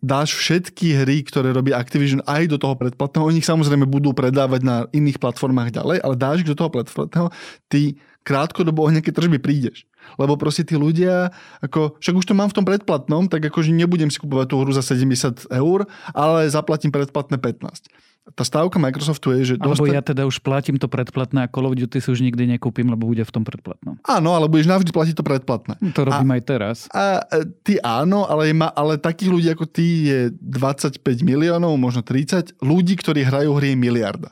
dáš 0.00 0.32
všetky 0.32 1.04
hry, 1.04 1.20
ktoré 1.24 1.52
robí 1.52 1.76
Activision 1.76 2.24
aj 2.24 2.48
do 2.48 2.56
toho 2.56 2.72
predplatného, 2.76 3.28
oni 3.28 3.44
ich 3.44 3.48
samozrejme 3.48 3.84
budú 3.84 4.16
predávať 4.16 4.60
na 4.64 4.76
iných 4.96 5.20
platformách 5.20 5.76
ďalej, 5.76 6.00
ale 6.00 6.14
dáš 6.16 6.40
ich 6.40 6.48
do 6.48 6.56
toho 6.56 6.72
predplatného, 6.72 7.28
ty 7.68 8.00
krátkodobo 8.24 8.84
o 8.84 8.92
nejaké 8.92 9.12
tržby 9.12 9.36
prídeš. 9.40 9.84
Lebo 10.16 10.34
proste 10.40 10.66
tí 10.66 10.74
ľudia, 10.78 11.30
ako, 11.60 12.00
však 12.00 12.14
už 12.16 12.26
to 12.26 12.34
mám 12.34 12.50
v 12.50 12.56
tom 12.56 12.66
predplatnom, 12.66 13.28
tak 13.28 13.44
akože 13.46 13.70
nebudem 13.70 14.08
si 14.08 14.18
kupovať 14.18 14.46
tú 14.50 14.56
hru 14.62 14.72
za 14.72 14.82
70 14.82 15.50
eur, 15.52 15.86
ale 16.14 16.48
zaplatím 16.48 16.90
predplatné 16.90 17.36
15 17.38 18.10
tá 18.34 18.46
stávka 18.46 18.78
Microsoftu 18.78 19.34
je, 19.40 19.40
že... 19.42 19.54
Alebo 19.58 19.86
dostať... 19.86 19.96
ja 19.96 20.02
teda 20.04 20.22
už 20.28 20.44
platím 20.44 20.78
to 20.78 20.86
predplatné 20.86 21.46
a 21.46 21.50
Call 21.50 21.66
of 21.66 21.74
Duty 21.74 21.98
si 21.98 22.08
už 22.12 22.20
nikdy 22.22 22.46
nekúpim, 22.46 22.86
lebo 22.86 23.10
bude 23.10 23.24
v 23.26 23.32
tom 23.32 23.42
predplatnom. 23.42 23.98
Áno, 24.06 24.30
ale 24.36 24.46
budeš 24.46 24.70
navždy 24.70 24.90
platiť 24.94 25.14
to 25.18 25.24
predplatné. 25.26 25.74
No, 25.82 25.90
to 25.90 26.06
robím 26.06 26.30
a, 26.30 26.34
aj 26.38 26.42
teraz. 26.46 26.76
A 26.94 27.24
e, 27.26 27.48
ty 27.64 27.74
áno, 27.82 28.28
ale, 28.28 28.54
ma, 28.54 28.70
ale 28.70 29.00
takých 29.00 29.30
ľudí 29.32 29.48
ako 29.50 29.66
ty 29.66 29.86
je 30.06 30.20
25 30.36 31.02
miliónov, 31.26 31.74
možno 31.74 32.06
30. 32.06 32.60
Ľudí, 32.62 32.94
ktorí 33.00 33.26
hrajú 33.26 33.56
hry 33.58 33.74
je 33.74 33.78
miliarda. 33.78 34.30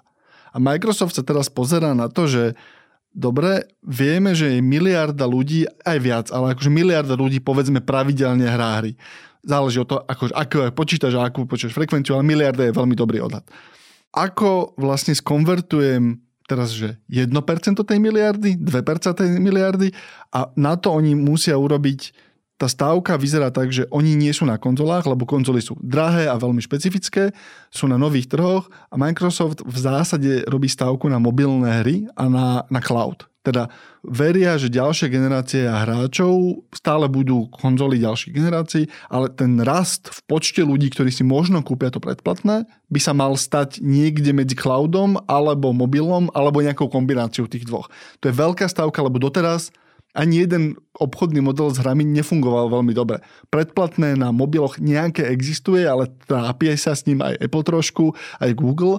A 0.55 0.57
Microsoft 0.63 1.19
sa 1.19 1.25
teraz 1.27 1.51
pozerá 1.51 1.93
na 1.93 2.07
to, 2.07 2.31
že 2.31 2.55
dobre, 3.15 3.67
vieme, 3.85 4.33
že 4.33 4.59
je 4.59 4.61
miliarda 4.65 5.25
ľudí, 5.29 5.65
aj 5.85 5.99
viac, 6.01 6.27
ale 6.33 6.55
akože 6.55 6.71
miliarda 6.71 7.15
ľudí 7.15 7.41
povedzme 7.43 7.83
pravidelne 7.85 8.47
hrá 8.47 8.83
hry. 8.83 8.97
Záleží 9.43 9.81
od 9.81 9.89
toho, 9.89 10.01
ako, 10.05 10.35
ako 10.35 10.57
počítaš 10.75 11.15
a 11.17 11.27
akú 11.29 11.47
počítaš 11.47 11.75
frekvenciu, 11.75 12.19
ale 12.19 12.27
miliarda 12.27 12.67
je 12.69 12.77
veľmi 12.77 12.95
dobrý 12.99 13.23
odhad 13.23 13.47
ako 14.15 14.75
vlastne 14.81 15.13
skonvertujem 15.13 16.21
teraz, 16.49 16.73
že 16.73 16.97
1% 17.13 17.29
tej 17.77 17.99
miliardy, 18.01 18.57
2% 18.57 19.21
tej 19.21 19.37
miliardy 19.37 19.93
a 20.33 20.49
na 20.57 20.81
to 20.81 20.97
oni 20.97 21.13
musia 21.13 21.61
urobiť 21.61 22.28
tá 22.59 22.67
stávka 22.67 23.15
vyzerá 23.15 23.55
tak, 23.55 23.71
že 23.71 23.87
oni 23.95 24.19
nie 24.19 24.35
sú 24.35 24.43
na 24.43 24.59
konzolách, 24.59 25.07
lebo 25.07 25.23
konzoly 25.23 25.63
sú 25.63 25.79
drahé 25.79 26.27
a 26.27 26.35
veľmi 26.35 26.59
špecifické, 26.59 27.31
sú 27.71 27.87
na 27.87 27.95
nových 27.95 28.27
trhoch 28.27 28.67
a 28.91 28.99
Microsoft 28.99 29.63
v 29.63 29.79
zásade 29.79 30.43
robí 30.51 30.67
stávku 30.67 31.07
na 31.07 31.23
mobilné 31.23 31.87
hry 31.87 31.97
a 32.19 32.27
na, 32.27 32.67
na 32.67 32.83
cloud. 32.83 33.31
Teda 33.47 33.71
veria, 34.03 34.59
že 34.59 34.69
ďalšie 34.69 35.09
generácie 35.09 35.65
hráčov 35.65 36.67
stále 36.75 37.07
budú 37.07 37.47
konzoly 37.49 38.03
ďalších 38.03 38.35
generácií, 38.35 38.91
ale 39.09 39.31
ten 39.33 39.57
rast 39.63 40.11
v 40.11 40.19
počte 40.27 40.61
ľudí, 40.61 40.91
ktorí 40.91 41.15
si 41.15 41.23
možno 41.23 41.63
kúpia 41.63 41.89
to 41.95 42.03
predplatné, 42.03 42.67
by 42.91 43.01
sa 43.01 43.15
mal 43.15 43.39
stať 43.39 43.79
niekde 43.81 44.35
medzi 44.35 44.59
cloudom 44.59 45.17
alebo 45.31 45.71
mobilom 45.71 46.29
alebo 46.35 46.61
nejakou 46.61 46.91
kombináciou 46.91 47.47
tých 47.47 47.65
dvoch. 47.65 47.89
To 48.21 48.29
je 48.29 48.35
veľká 48.35 48.67
stavka, 48.67 48.99
lebo 49.01 49.23
doteraz 49.23 49.71
ani 50.19 50.43
jeden 50.43 50.75
obchodný 50.99 51.39
model 51.39 51.71
s 51.71 51.79
hrami 51.79 52.03
nefungoval 52.03 52.75
veľmi 52.75 52.91
dobre. 52.91 53.23
Predplatné 53.55 54.19
na 54.19 54.35
mobiloch 54.35 54.83
nejaké 54.83 55.31
existuje, 55.31 55.87
ale 55.87 56.11
trápia 56.27 56.75
sa 56.75 56.99
s 56.99 57.07
ním 57.07 57.23
aj 57.23 57.39
Apple 57.39 57.63
trošku, 57.63 58.19
aj 58.43 58.51
Google 58.59 58.99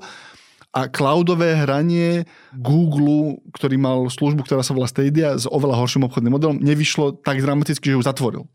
a 0.71 0.87
cloudové 0.87 1.59
hranie 1.59 2.23
Google, 2.55 3.43
ktorý 3.51 3.75
mal 3.75 4.07
službu, 4.07 4.47
ktorá 4.47 4.63
sa 4.63 4.71
volá 4.71 4.87
Stadia, 4.87 5.35
s 5.35 5.49
oveľa 5.49 5.75
horším 5.75 6.07
obchodným 6.07 6.33
modelom, 6.39 6.61
nevyšlo 6.61 7.19
tak 7.19 7.43
dramaticky, 7.43 7.91
že 7.91 7.97
ju 7.99 8.03
zatvoril 8.05 8.47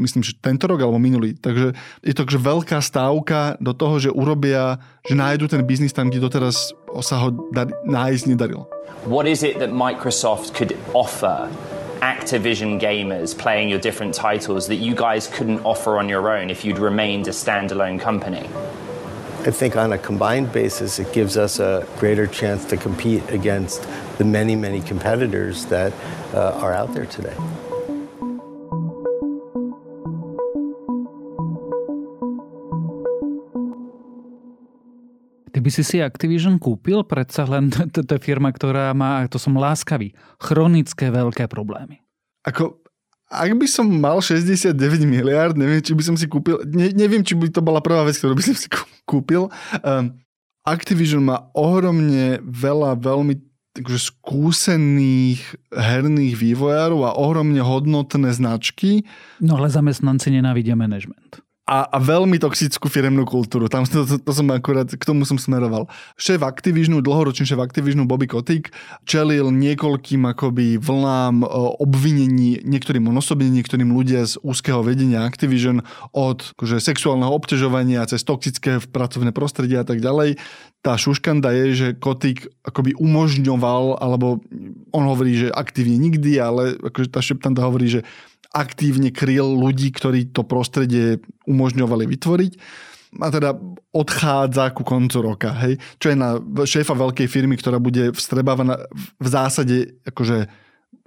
myslím, 0.00 0.24
že 0.24 0.38
tento 0.40 0.64
rok 0.64 0.80
alebo 0.80 0.96
minulý. 0.96 1.36
Takže 1.36 1.76
je 2.00 2.14
to 2.16 2.24
že 2.24 2.40
veľká 2.40 2.80
stávka 2.80 3.60
do 3.60 3.76
toho, 3.76 4.00
že 4.00 4.10
urobia, 4.14 4.80
že 5.04 5.12
nájdu 5.12 5.50
ten 5.50 5.60
biznis 5.66 5.92
tam, 5.92 6.08
kde 6.08 6.24
doteraz 6.24 6.72
sa 7.04 7.16
ho 7.20 7.28
dar- 7.52 7.74
nájsť 7.84 8.24
nedarilo. 8.32 8.64
What 9.04 9.28
is 9.28 9.44
it 9.44 9.60
that 9.60 9.74
Microsoft 9.74 10.56
could 10.56 10.72
offer 10.96 11.52
Activision 12.00 12.80
gamers 12.80 13.36
playing 13.36 13.68
your 13.68 13.78
different 13.78 14.14
titles 14.14 14.68
that 14.68 14.76
you 14.76 14.94
guys 14.94 15.26
couldn't 15.26 15.60
offer 15.60 15.98
on 15.98 16.08
your 16.08 16.34
own 16.34 16.48
if 16.48 16.64
you'd 16.64 16.78
remained 16.78 17.28
a 17.28 17.30
standalone 17.30 18.00
company? 18.00 18.48
I 19.46 19.50
think 19.50 19.76
on 19.76 19.92
a 19.92 19.98
combined 19.98 20.52
basis, 20.52 20.98
it 20.98 21.12
gives 21.12 21.36
us 21.36 21.60
a 21.60 21.86
greater 21.98 22.26
chance 22.26 22.64
to 22.66 22.76
compete 22.76 23.28
against 23.30 23.86
the 24.18 24.24
many, 24.24 24.56
many 24.56 24.80
competitors 24.80 25.66
that 25.66 25.92
uh, 26.34 26.58
are 26.60 26.72
out 26.72 26.92
there 26.94 27.06
today. 27.06 27.36
Ty 35.60 35.68
by 35.68 35.76
si 35.76 35.84
si 35.84 36.00
Activision 36.00 36.56
kúpil? 36.56 37.04
Predsa 37.04 37.44
len 37.44 37.68
to 37.92 38.00
je 38.00 38.16
firma, 38.16 38.48
ktorá 38.48 38.96
má, 38.96 39.28
to 39.28 39.36
som 39.36 39.60
láskavý, 39.60 40.16
chronické 40.40 41.12
veľké 41.12 41.52
problémy. 41.52 42.00
Ako 42.48 42.80
ak 43.28 43.60
by 43.60 43.68
som 43.68 43.84
mal 43.84 44.24
69 44.24 44.72
miliard, 45.04 45.52
neviem, 45.60 45.84
či 45.84 45.92
by 45.92 46.00
som 46.00 46.16
si 46.16 46.32
kúpil, 46.32 46.64
ne, 46.64 46.96
neviem, 46.96 47.20
či 47.20 47.36
by 47.36 47.52
to 47.52 47.60
bola 47.60 47.84
prvá 47.84 48.08
vec, 48.08 48.16
ktorú 48.16 48.40
by 48.40 48.44
som 48.48 48.56
si 48.56 48.72
kúpil. 49.04 49.52
Um, 49.84 50.16
Activision 50.64 51.28
má 51.28 51.52
ohromne 51.52 52.40
veľa 52.40 52.96
veľmi 52.96 53.36
takže 53.76 54.16
skúsených 54.16 55.44
herných 55.76 56.40
vývojárov 56.40 57.04
a 57.04 57.20
ohromne 57.20 57.60
hodnotné 57.60 58.32
značky. 58.32 59.04
No 59.44 59.60
ale 59.60 59.68
zamestnanci 59.68 60.32
nenávidia 60.32 60.72
management 60.72 61.44
a, 61.70 61.86
a 61.86 61.98
veľmi 62.02 62.34
toxickú 62.42 62.90
firemnú 62.90 63.22
kultúru. 63.22 63.70
Tam 63.70 63.86
to, 63.86 64.02
to, 64.02 64.18
to 64.18 64.32
som 64.34 64.50
akurát, 64.50 64.90
k 64.90 65.04
tomu 65.06 65.22
som 65.22 65.38
smeroval. 65.38 65.86
Šéf 66.18 66.42
Activisionu, 66.42 66.98
dlhoročný 66.98 67.46
šéf 67.46 67.62
Activisionu 67.62 68.10
Bobby 68.10 68.26
Kotick 68.26 68.74
čelil 69.06 69.54
niekoľkým 69.54 70.26
akoby 70.34 70.82
vlnám 70.82 71.46
e, 71.46 71.48
obvinení, 71.78 72.58
niektorým 72.66 73.06
osobne, 73.14 73.46
niektorým 73.54 73.86
ľudia 73.94 74.26
z 74.26 74.42
úzkeho 74.42 74.82
vedenia 74.82 75.22
Activision 75.22 75.86
od 76.10 76.58
akože, 76.58 76.82
sexuálneho 76.82 77.30
obťažovania 77.30 78.02
cez 78.10 78.26
toxické 78.26 78.82
pracovné 78.82 79.30
prostredie 79.30 79.78
a 79.78 79.86
tak 79.86 80.02
ďalej. 80.02 80.42
Tá 80.82 80.98
šuškanda 80.98 81.54
je, 81.54 81.66
že 81.76 81.88
Kotick 81.94 82.50
akoby 82.66 82.98
umožňoval, 82.98 84.02
alebo 84.02 84.42
on 84.90 85.04
hovorí, 85.06 85.46
že 85.46 85.54
aktívne 85.54 85.94
nikdy, 86.02 86.40
ale 86.40 86.74
akože 86.82 87.14
tá 87.14 87.22
šeptanda 87.22 87.62
hovorí, 87.62 88.00
že 88.00 88.00
aktívne 88.50 89.14
kryl 89.14 89.46
ľudí, 89.46 89.94
ktorí 89.94 90.34
to 90.34 90.42
prostredie 90.42 91.22
umožňovali 91.46 92.04
vytvoriť 92.06 92.52
a 93.18 93.26
teda 93.26 93.58
odchádza 93.90 94.70
ku 94.70 94.86
koncu 94.86 95.18
roka, 95.18 95.50
hej? 95.66 95.82
Čo 95.98 96.14
je 96.14 96.16
na 96.18 96.38
šéfa 96.62 96.94
veľkej 96.94 97.26
firmy, 97.26 97.58
ktorá 97.58 97.82
bude 97.82 98.14
vstrebávaná 98.14 98.86
v 99.18 99.26
zásade 99.26 99.98
akože 100.06 100.46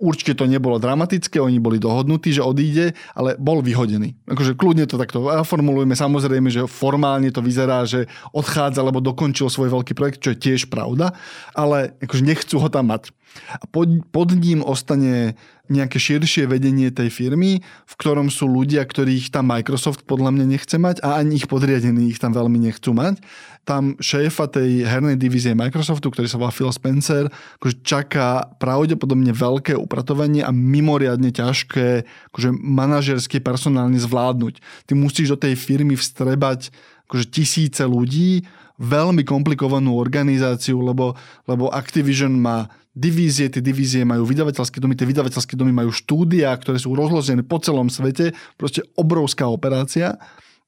určite 0.04 0.36
to 0.36 0.44
nebolo 0.44 0.76
dramatické, 0.76 1.40
oni 1.40 1.64
boli 1.64 1.80
dohodnutí, 1.80 2.36
že 2.36 2.44
odíde, 2.44 2.92
ale 3.16 3.40
bol 3.40 3.64
vyhodený. 3.64 4.20
Akože 4.28 4.60
kľudne 4.60 4.84
to 4.84 5.00
takto 5.00 5.24
formulujeme, 5.48 5.96
samozrejme, 5.96 6.52
že 6.52 6.68
formálne 6.68 7.32
to 7.32 7.40
vyzerá, 7.40 7.88
že 7.88 8.12
odchádza, 8.36 8.84
lebo 8.84 9.00
dokončil 9.00 9.48
svoj 9.48 9.72
veľký 9.72 9.96
projekt, 9.96 10.20
čo 10.20 10.36
je 10.36 10.42
tiež 10.44 10.68
pravda, 10.68 11.16
ale 11.56 11.96
akože 12.04 12.28
nechcú 12.28 12.60
ho 12.60 12.68
tam 12.68 12.92
mať. 12.92 13.16
A 13.58 13.66
pod, 13.66 13.90
pod 14.14 14.30
ním 14.38 14.62
ostane 14.62 15.34
nejaké 15.72 15.98
širšie 15.98 16.46
vedenie 16.46 16.92
tej 16.92 17.10
firmy, 17.10 17.64
v 17.64 17.94
ktorom 17.98 18.28
sú 18.28 18.46
ľudia, 18.46 18.84
ktorých 18.84 19.32
tam 19.32 19.50
Microsoft 19.50 20.04
podľa 20.04 20.36
mňa 20.36 20.46
nechce 20.46 20.76
mať 20.76 21.00
a 21.02 21.18
ani 21.18 21.40
ich 21.40 21.48
podriadení 21.48 22.12
ich 22.12 22.20
tam 22.20 22.36
veľmi 22.36 22.60
nechcú 22.60 22.92
mať. 22.92 23.24
Tam 23.64 23.96
šéfa 23.96 24.52
tej 24.52 24.84
hernej 24.84 25.16
divízie 25.16 25.56
Microsoftu, 25.56 26.12
ktorý 26.12 26.28
sa 26.28 26.36
volá 26.36 26.52
Phil 26.52 26.68
Spencer, 26.76 27.32
akože 27.64 27.80
čaká 27.80 28.52
pravdepodobne 28.60 29.32
veľké 29.32 29.72
upratovanie 29.80 30.44
a 30.44 30.52
mimoriadne 30.52 31.32
ťažké 31.32 32.04
akože 32.36 32.50
manažerské 32.60 33.40
personálne 33.40 33.96
zvládnuť. 33.96 34.60
Ty 34.84 34.94
musíš 35.00 35.36
do 35.36 35.38
tej 35.40 35.56
firmy 35.56 35.96
vstrebať 35.96 36.76
akože 37.08 37.26
tisíce 37.32 37.84
ľudí, 37.88 38.44
veľmi 38.82 39.24
komplikovanú 39.24 39.96
organizáciu, 39.96 40.82
lebo, 40.82 41.16
lebo 41.46 41.72
Activision 41.72 42.34
má 42.36 42.68
divízie, 42.94 43.50
tie 43.50 43.62
divízie 43.62 44.06
majú 44.06 44.26
vydavateľské 44.26 44.78
domy, 44.78 44.94
tie 44.94 45.10
vydavateľské 45.10 45.58
domy 45.58 45.74
majú 45.74 45.90
štúdia, 45.90 46.54
ktoré 46.54 46.78
sú 46.78 46.94
rozložené 46.94 47.42
po 47.42 47.58
celom 47.58 47.90
svete, 47.90 48.38
proste 48.58 48.86
obrovská 48.94 49.50
operácia 49.50 50.18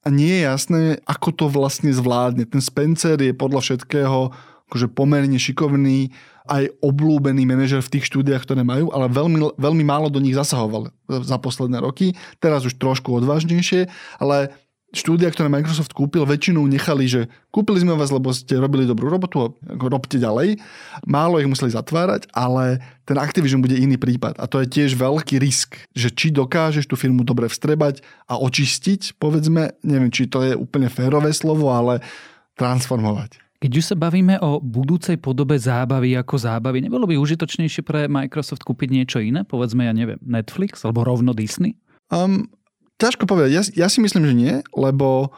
a 0.02 0.08
nie 0.12 0.28
je 0.38 0.42
jasné, 0.46 0.82
ako 1.08 1.28
to 1.34 1.46
vlastne 1.50 1.90
zvládne. 1.90 2.46
Ten 2.46 2.62
Spencer 2.62 3.18
je 3.18 3.32
podľa 3.34 3.60
všetkého 3.62 4.34
akože 4.66 4.90
pomerne 4.90 5.38
šikovný, 5.38 6.10
aj 6.46 6.70
oblúbený 6.82 7.42
manažer 7.46 7.82
v 7.82 7.98
tých 7.98 8.06
štúdiách, 8.10 8.46
ktoré 8.46 8.62
majú, 8.62 8.90
ale 8.94 9.10
veľmi, 9.10 9.58
veľmi 9.58 9.84
málo 9.86 10.10
do 10.10 10.22
nich 10.22 10.34
zasahoval 10.34 10.94
za 11.06 11.38
posledné 11.42 11.82
roky. 11.82 12.14
Teraz 12.38 12.62
už 12.62 12.78
trošku 12.78 13.10
odvážnejšie, 13.18 13.90
ale 14.22 14.54
štúdia, 14.96 15.28
ktoré 15.28 15.52
Microsoft 15.52 15.92
kúpil, 15.92 16.24
väčšinou 16.24 16.64
nechali, 16.64 17.04
že 17.04 17.28
kúpili 17.52 17.84
sme 17.84 17.94
vás, 17.94 18.08
lebo 18.08 18.32
ste 18.32 18.56
robili 18.56 18.88
dobrú 18.88 19.12
robotu, 19.12 19.54
robte 19.68 20.16
ďalej. 20.16 20.56
Málo 21.04 21.38
ich 21.38 21.46
museli 21.46 21.70
zatvárať, 21.70 22.32
ale 22.32 22.80
ten 23.04 23.20
Activision 23.20 23.60
bude 23.60 23.76
iný 23.76 24.00
prípad. 24.00 24.40
A 24.40 24.48
to 24.48 24.64
je 24.64 24.66
tiež 24.66 24.96
veľký 24.96 25.36
risk, 25.38 25.76
že 25.92 26.08
či 26.08 26.32
dokážeš 26.32 26.88
tú 26.88 26.96
firmu 26.96 27.22
dobre 27.22 27.46
vstrebať 27.46 28.00
a 28.26 28.40
očistiť, 28.40 29.20
povedzme, 29.20 29.76
neviem, 29.84 30.10
či 30.10 30.26
to 30.26 30.42
je 30.42 30.56
úplne 30.56 30.88
férové 30.90 31.30
slovo, 31.36 31.70
ale 31.70 32.00
transformovať. 32.56 33.44
Keď 33.56 33.72
už 33.72 33.84
sa 33.88 33.96
bavíme 33.96 34.36
o 34.44 34.60
budúcej 34.60 35.16
podobe 35.16 35.56
zábavy 35.56 36.12
ako 36.12 36.36
zábavy, 36.36 36.84
nebolo 36.84 37.08
by 37.08 37.16
užitočnejšie 37.16 37.82
pre 37.88 38.04
Microsoft 38.04 38.60
kúpiť 38.68 38.88
niečo 38.92 39.18
iné? 39.24 39.48
Povedzme, 39.48 39.88
ja 39.88 39.96
neviem, 39.96 40.20
Netflix 40.20 40.84
alebo 40.84 41.08
rovno 41.08 41.32
Disney? 41.32 41.72
Um, 42.12 42.52
Ťažko 42.96 43.28
povedať. 43.28 43.50
Ja, 43.52 43.62
ja 43.86 43.86
si 43.92 44.00
myslím, 44.00 44.24
že 44.28 44.34
nie, 44.34 44.54
lebo 44.72 45.32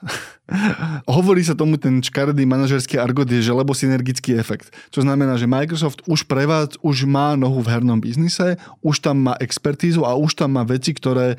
Hovorí 1.16 1.44
sa 1.44 1.54
tomu 1.54 1.76
ten 1.76 2.00
škaredý 2.00 2.48
manažerský 2.48 2.96
argot 2.96 3.28
je, 3.28 3.44
že 3.44 3.52
lebo 3.52 3.76
synergický 3.76 4.36
efekt. 4.36 4.72
Čo 4.90 5.04
znamená, 5.04 5.36
že 5.36 5.50
Microsoft 5.50 6.02
už 6.08 6.24
prevádz, 6.26 6.80
už 6.80 7.04
má 7.04 7.36
nohu 7.36 7.60
v 7.60 7.70
hernom 7.70 8.00
biznise, 8.00 8.56
už 8.80 9.04
tam 9.04 9.30
má 9.30 9.34
expertízu 9.38 10.02
a 10.08 10.16
už 10.16 10.40
tam 10.40 10.56
má 10.56 10.64
veci, 10.64 10.96
ktoré 10.96 11.36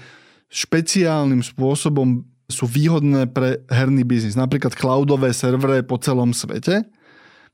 špeciálnym 0.51 1.41
spôsobom 1.41 2.27
sú 2.51 2.67
výhodné 2.67 3.31
pre 3.31 3.63
herný 3.71 4.03
biznis. 4.03 4.35
Napríklad 4.35 4.75
cloudové 4.75 5.31
servery 5.31 5.87
po 5.87 5.95
celom 5.95 6.35
svete, 6.35 6.83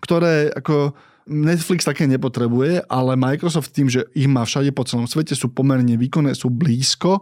ktoré 0.01 0.49
ako 0.57 0.97
Netflix 1.29 1.85
také 1.85 2.09
nepotrebuje, 2.09 2.87
ale 2.89 3.19
Microsoft 3.19 3.75
tým, 3.75 3.91
že 3.91 4.09
ich 4.17 4.25
má 4.25 4.47
všade 4.47 4.73
po 4.73 4.87
celom 4.87 5.05
svete, 5.05 5.37
sú 5.37 5.53
pomerne 5.53 5.99
výkonné, 5.99 6.33
sú 6.33 6.49
blízko, 6.49 7.21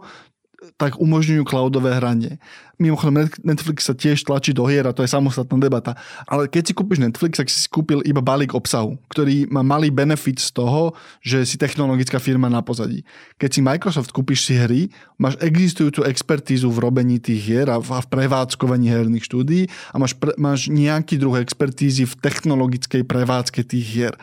tak 0.74 0.98
umožňujú 0.98 1.42
cloudové 1.46 1.94
hranie. 1.94 2.42
Mimochodom, 2.76 3.24
Netflix 3.40 3.88
sa 3.88 3.96
tiež 3.96 4.20
tlačí 4.28 4.52
do 4.52 4.68
hier 4.68 4.84
a 4.84 4.92
to 4.92 5.00
je 5.00 5.08
samostatná 5.08 5.56
debata. 5.56 5.96
Ale 6.28 6.44
keď 6.44 6.62
si 6.68 6.72
kúpiš 6.76 7.00
Netflix, 7.00 7.40
tak 7.40 7.48
si 7.48 7.64
kúpil 7.72 8.04
iba 8.04 8.20
balík 8.20 8.52
obsahu, 8.52 9.00
ktorý 9.08 9.48
má 9.48 9.64
malý 9.64 9.88
benefit 9.88 10.36
z 10.36 10.52
toho, 10.52 10.92
že 11.24 11.48
si 11.48 11.56
technologická 11.56 12.20
firma 12.20 12.52
na 12.52 12.60
pozadí. 12.60 13.00
Keď 13.40 13.50
si 13.50 13.60
Microsoft 13.64 14.12
kúpiš 14.12 14.44
si 14.44 14.60
hry, 14.60 14.92
máš 15.16 15.40
existujúcu 15.40 16.04
expertízu 16.04 16.68
v 16.68 16.84
robení 16.84 17.16
tých 17.16 17.40
hier 17.48 17.72
a 17.72 17.80
v, 17.80 17.96
prevádzkovaní 17.96 18.92
herných 18.92 19.24
štúdií 19.24 19.72
a 19.90 19.96
máš, 19.96 20.12
pre, 20.12 20.36
máš 20.36 20.68
nejaký 20.68 21.16
druh 21.16 21.40
expertízy 21.40 22.04
v 22.04 22.12
technologickej 22.20 23.08
prevádzke 23.08 23.64
tých 23.64 23.86
hier. 23.88 24.14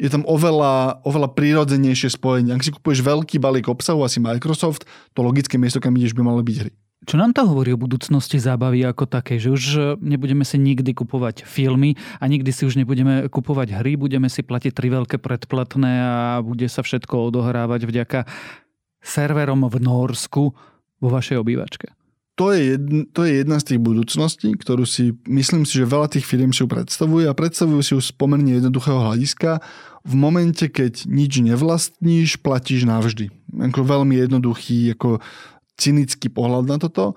Je 0.00 0.08
tam 0.08 0.24
oveľa, 0.24 1.04
oveľa 1.04 1.36
prírodzenejšie 1.36 2.16
spojenie. 2.16 2.56
Ak 2.56 2.64
si 2.64 2.72
kúpuješ 2.72 3.04
veľký 3.04 3.36
balík 3.36 3.68
obsahu, 3.68 4.00
asi 4.00 4.16
Microsoft, 4.16 4.88
to 5.12 5.20
logické 5.20 5.60
miesto, 5.60 5.76
kam 5.76 5.92
ideš, 5.92 6.16
by 6.16 6.24
mali 6.24 6.40
byť 6.40 6.56
hry. 6.64 6.87
Čo 7.06 7.14
nám 7.14 7.30
to 7.30 7.46
hovorí 7.46 7.70
o 7.70 7.78
budúcnosti 7.78 8.42
zábavy 8.42 8.82
ako 8.82 9.06
také, 9.06 9.38
že 9.38 9.54
už 9.54 9.64
nebudeme 10.02 10.42
si 10.42 10.58
nikdy 10.58 10.98
kupovať 10.98 11.46
filmy 11.46 11.94
a 12.18 12.26
nikdy 12.26 12.50
si 12.50 12.66
už 12.66 12.74
nebudeme 12.74 13.30
kupovať 13.30 13.78
hry, 13.78 13.94
budeme 13.94 14.26
si 14.26 14.42
platiť 14.42 14.74
tri 14.74 14.90
veľké 14.90 15.22
predplatné 15.22 15.92
a 16.02 16.14
bude 16.42 16.66
sa 16.66 16.82
všetko 16.82 17.30
odohrávať 17.30 17.86
vďaka 17.86 18.20
serverom 18.98 19.70
v 19.70 19.76
Norsku 19.78 20.42
vo 20.98 21.08
vašej 21.08 21.38
obývačke? 21.38 21.94
To 22.38 22.54
je, 22.54 22.78
jedna, 22.78 23.02
to 23.10 23.26
je 23.26 23.32
jedna 23.42 23.56
z 23.58 23.66
tých 23.74 23.80
budúcností, 23.82 24.48
ktorú 24.54 24.86
si, 24.86 25.10
myslím 25.26 25.66
si, 25.66 25.82
že 25.82 25.90
veľa 25.90 26.06
tých 26.06 26.22
firm 26.22 26.54
si 26.54 26.62
ju 26.62 26.70
predstavuje 26.70 27.26
a 27.26 27.34
predstavujú 27.34 27.80
si 27.82 27.92
ju 27.98 28.00
z 28.02 28.14
pomerne 28.14 28.62
jednoduchého 28.62 28.94
hľadiska. 28.94 29.58
V 30.06 30.14
momente, 30.14 30.70
keď 30.70 31.02
nič 31.10 31.42
nevlastníš, 31.42 32.38
platíš 32.38 32.86
navždy. 32.86 33.34
Ako 33.58 33.82
veľmi 33.82 34.22
jednoduchý, 34.22 34.94
ako 34.94 35.18
cynický 35.78 36.28
pohľad 36.28 36.66
na 36.66 36.76
toto. 36.76 37.14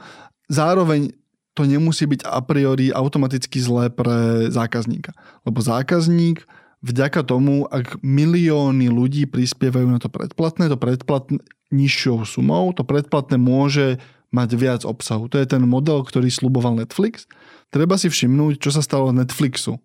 Zároveň 0.47 1.12
to 1.52 1.67
nemusí 1.67 2.08
byť 2.08 2.24
a 2.24 2.39
priori 2.39 2.95
automaticky 2.95 3.60
zlé 3.60 3.91
pre 3.91 4.47
zákazníka. 4.47 5.12
Lebo 5.43 5.60
zákazník 5.60 6.47
vďaka 6.80 7.28
tomu, 7.28 7.67
ak 7.67 8.00
milióny 8.00 8.88
ľudí 8.88 9.28
prispievajú 9.28 9.88
na 9.91 10.00
to 10.00 10.08
predplatné, 10.08 10.71
to 10.71 10.80
predplatné 10.80 11.43
nižšou 11.71 12.24
sumou, 12.24 12.71
to 12.71 12.88
predplatné 12.88 13.36
môže 13.36 14.00
mať 14.32 14.50
viac 14.56 14.82
obsahu. 14.88 15.28
To 15.28 15.36
je 15.36 15.47
ten 15.47 15.63
model, 15.67 16.08
ktorý 16.08 16.32
sluboval 16.32 16.80
Netflix. 16.80 17.28
Treba 17.67 18.00
si 18.00 18.08
všimnúť, 18.08 18.63
čo 18.63 18.71
sa 18.71 18.80
stalo 18.80 19.12
Netflixu 19.12 19.80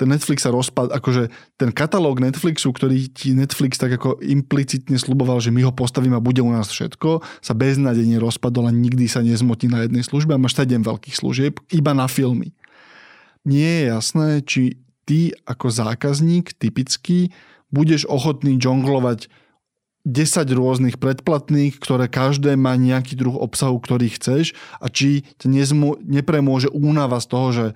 ten 0.00 0.08
Netflix 0.08 0.48
sa 0.48 0.50
rozpad, 0.56 0.96
akože 0.96 1.28
ten 1.60 1.76
katalóg 1.76 2.24
Netflixu, 2.24 2.72
ktorý 2.72 3.12
ti 3.12 3.36
Netflix 3.36 3.76
tak 3.76 4.00
ako 4.00 4.24
implicitne 4.24 4.96
sluboval, 4.96 5.44
že 5.44 5.52
my 5.52 5.68
ho 5.68 5.76
postavíme 5.76 6.16
a 6.16 6.24
bude 6.24 6.40
u 6.40 6.48
nás 6.48 6.72
všetko, 6.72 7.20
sa 7.44 7.52
beznádejne 7.52 8.16
rozpadol 8.16 8.64
a 8.64 8.72
nikdy 8.72 9.04
sa 9.04 9.20
nezmotí 9.20 9.68
na 9.68 9.84
jednej 9.84 10.00
službe 10.00 10.32
a 10.32 10.40
máš 10.40 10.56
7 10.56 10.80
veľkých 10.80 11.20
služieb 11.20 11.60
iba 11.68 11.92
na 11.92 12.08
filmy. 12.08 12.56
Nie 13.44 13.68
je 13.68 13.82
jasné, 13.92 14.28
či 14.40 14.80
ty 15.04 15.36
ako 15.44 15.68
zákazník 15.68 16.56
typický 16.56 17.36
budeš 17.68 18.08
ochotný 18.08 18.56
žonglovať 18.56 19.28
10 20.08 20.48
rôznych 20.56 20.96
predplatných, 20.96 21.76
ktoré 21.76 22.08
každé 22.08 22.56
má 22.56 22.72
nejaký 22.72 23.20
druh 23.20 23.36
obsahu, 23.36 23.76
ktorý 23.76 24.08
chceš 24.16 24.56
a 24.80 24.88
či 24.88 25.28
ťa 25.36 25.76
nepremôže 26.08 26.72
únava 26.72 27.20
z 27.20 27.26
toho, 27.28 27.48
že 27.52 27.66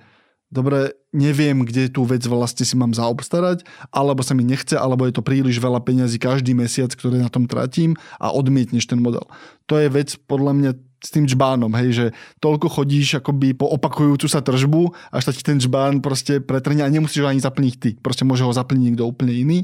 dobre, 0.53 0.93
neviem, 1.11 1.65
kde 1.65 1.89
tú 1.89 2.05
vec 2.05 2.23
vlastne 2.27 2.63
si 2.63 2.75
mám 2.77 2.93
zaobstarať, 2.93 3.65
alebo 3.89 4.21
sa 4.21 4.37
mi 4.37 4.45
nechce, 4.45 4.77
alebo 4.77 5.05
je 5.07 5.13
to 5.15 5.25
príliš 5.25 5.57
veľa 5.59 5.81
peňazí 5.81 6.21
každý 6.21 6.53
mesiac, 6.53 6.93
ktoré 6.93 7.19
na 7.19 7.31
tom 7.31 7.49
tratím 7.49 7.97
a 8.21 8.31
odmietneš 8.31 8.87
ten 8.87 9.01
model. 9.01 9.25
To 9.67 9.81
je 9.81 9.87
vec 9.89 10.15
podľa 10.29 10.53
mňa 10.53 10.71
s 11.05 11.09
tým 11.13 11.29
čbánom, 11.29 11.69
hej, 11.77 11.89
že 11.93 12.05
toľko 12.41 12.81
chodíš 12.81 13.21
akoby 13.21 13.53
po 13.53 13.69
opakujúcu 13.69 14.25
sa 14.25 14.41
tržbu, 14.41 14.89
až 15.13 15.29
sa 15.29 15.31
ti 15.35 15.45
ten 15.45 15.61
čbán 15.61 16.01
proste 16.01 16.41
pretrne 16.41 16.81
a 16.81 16.89
nemusíš 16.89 17.21
ho 17.21 17.29
ani 17.29 17.43
zaplniť 17.43 17.75
ty. 17.77 17.89
Proste 18.01 18.25
môže 18.25 18.41
ho 18.41 18.49
zaplniť 18.49 18.83
niekto 18.89 19.05
úplne 19.05 19.33
iný. 19.35 19.59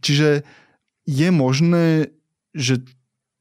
Čiže 0.00 0.48
je 1.04 1.28
možné, 1.28 2.14
že 2.56 2.80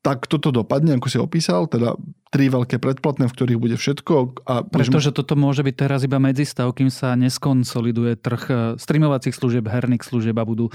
tak 0.03 0.27
toto 0.27 0.51
dopadne, 0.51 0.99
ako 0.99 1.07
si 1.07 1.19
opísal, 1.19 1.67
teda 1.71 1.95
tri 2.31 2.51
veľké 2.51 2.77
predplatné, 2.79 3.31
v 3.31 3.35
ktorých 3.35 3.59
bude 3.61 3.77
všetko. 3.79 4.43
A 4.47 4.67
Pretože 4.67 5.15
toto 5.15 5.39
môže 5.39 5.63
byť 5.63 5.75
teraz 5.75 6.03
iba 6.03 6.19
medzistav, 6.19 6.71
kým 6.75 6.91
sa 6.91 7.15
neskonsoliduje 7.15 8.19
trh 8.19 8.43
eh, 8.49 8.55
streamovacích 8.75 9.35
služieb, 9.35 9.67
herných 9.67 10.03
služieb 10.03 10.35
a 10.35 10.43
budú 10.43 10.71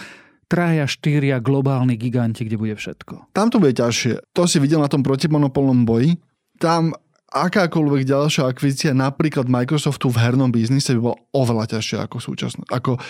traja, 0.52 0.84
štyria 0.84 1.40
globálni 1.40 1.96
giganti, 1.96 2.44
kde 2.44 2.60
bude 2.60 2.74
všetko. 2.76 3.32
Tam 3.32 3.48
to 3.48 3.56
bude 3.56 3.72
ťažšie. 3.72 4.36
To 4.36 4.44
si 4.44 4.60
videl 4.60 4.84
na 4.84 4.92
tom 4.92 5.00
protimonopolnom 5.00 5.88
boji. 5.88 6.20
Tam 6.60 6.92
akákoľvek 7.32 8.04
ďalšia 8.04 8.44
akvizícia 8.44 8.92
napríklad 8.92 9.48
Microsoftu 9.48 10.12
v 10.12 10.20
hernom 10.20 10.52
biznise 10.52 10.92
by 10.92 11.00
bola 11.00 11.18
oveľa 11.32 11.64
ťažšia 11.76 12.04
ako 12.04 12.16
súčasná. 12.20 12.62
Ako 12.68 13.00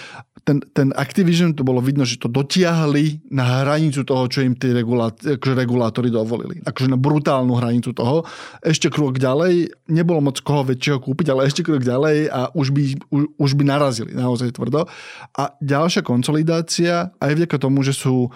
ten, 0.46 0.62
ten 0.74 0.90
Activision, 0.94 1.54
to 1.54 1.62
bolo 1.62 1.78
vidno, 1.78 2.02
že 2.06 2.18
to 2.18 2.30
dotiahli 2.30 3.30
na 3.30 3.62
hranicu 3.62 4.02
toho, 4.02 4.26
čo 4.26 4.42
im 4.42 4.58
tí 4.58 4.74
akože 4.74 5.54
regulátori 5.54 6.11
dovolili. 6.11 6.62
Akože 6.62 6.90
na 6.90 6.98
brutálnu 6.98 7.54
hranicu 7.58 7.94
toho. 7.94 8.26
Ešte 8.62 8.90
krok 8.90 9.22
ďalej, 9.22 9.70
nebolo 9.90 10.22
moc 10.22 10.38
koho 10.42 10.66
väčšieho 10.66 10.98
kúpiť, 10.98 11.35
ale 11.35 11.46
ešte 11.46 11.62
krok 11.62 11.82
ďalej 11.82 12.30
a 12.30 12.50
už 12.54 12.74
by, 12.74 12.82
už, 13.11 13.22
už 13.38 13.50
by 13.58 13.64
narazili 13.66 14.14
naozaj 14.14 14.54
tvrdo. 14.54 14.87
A 15.38 15.54
ďalšia 15.62 16.02
konsolidácia, 16.02 17.14
aj 17.22 17.32
vďaka 17.38 17.56
tomu, 17.62 17.87
že 17.87 17.94
sú 17.94 18.30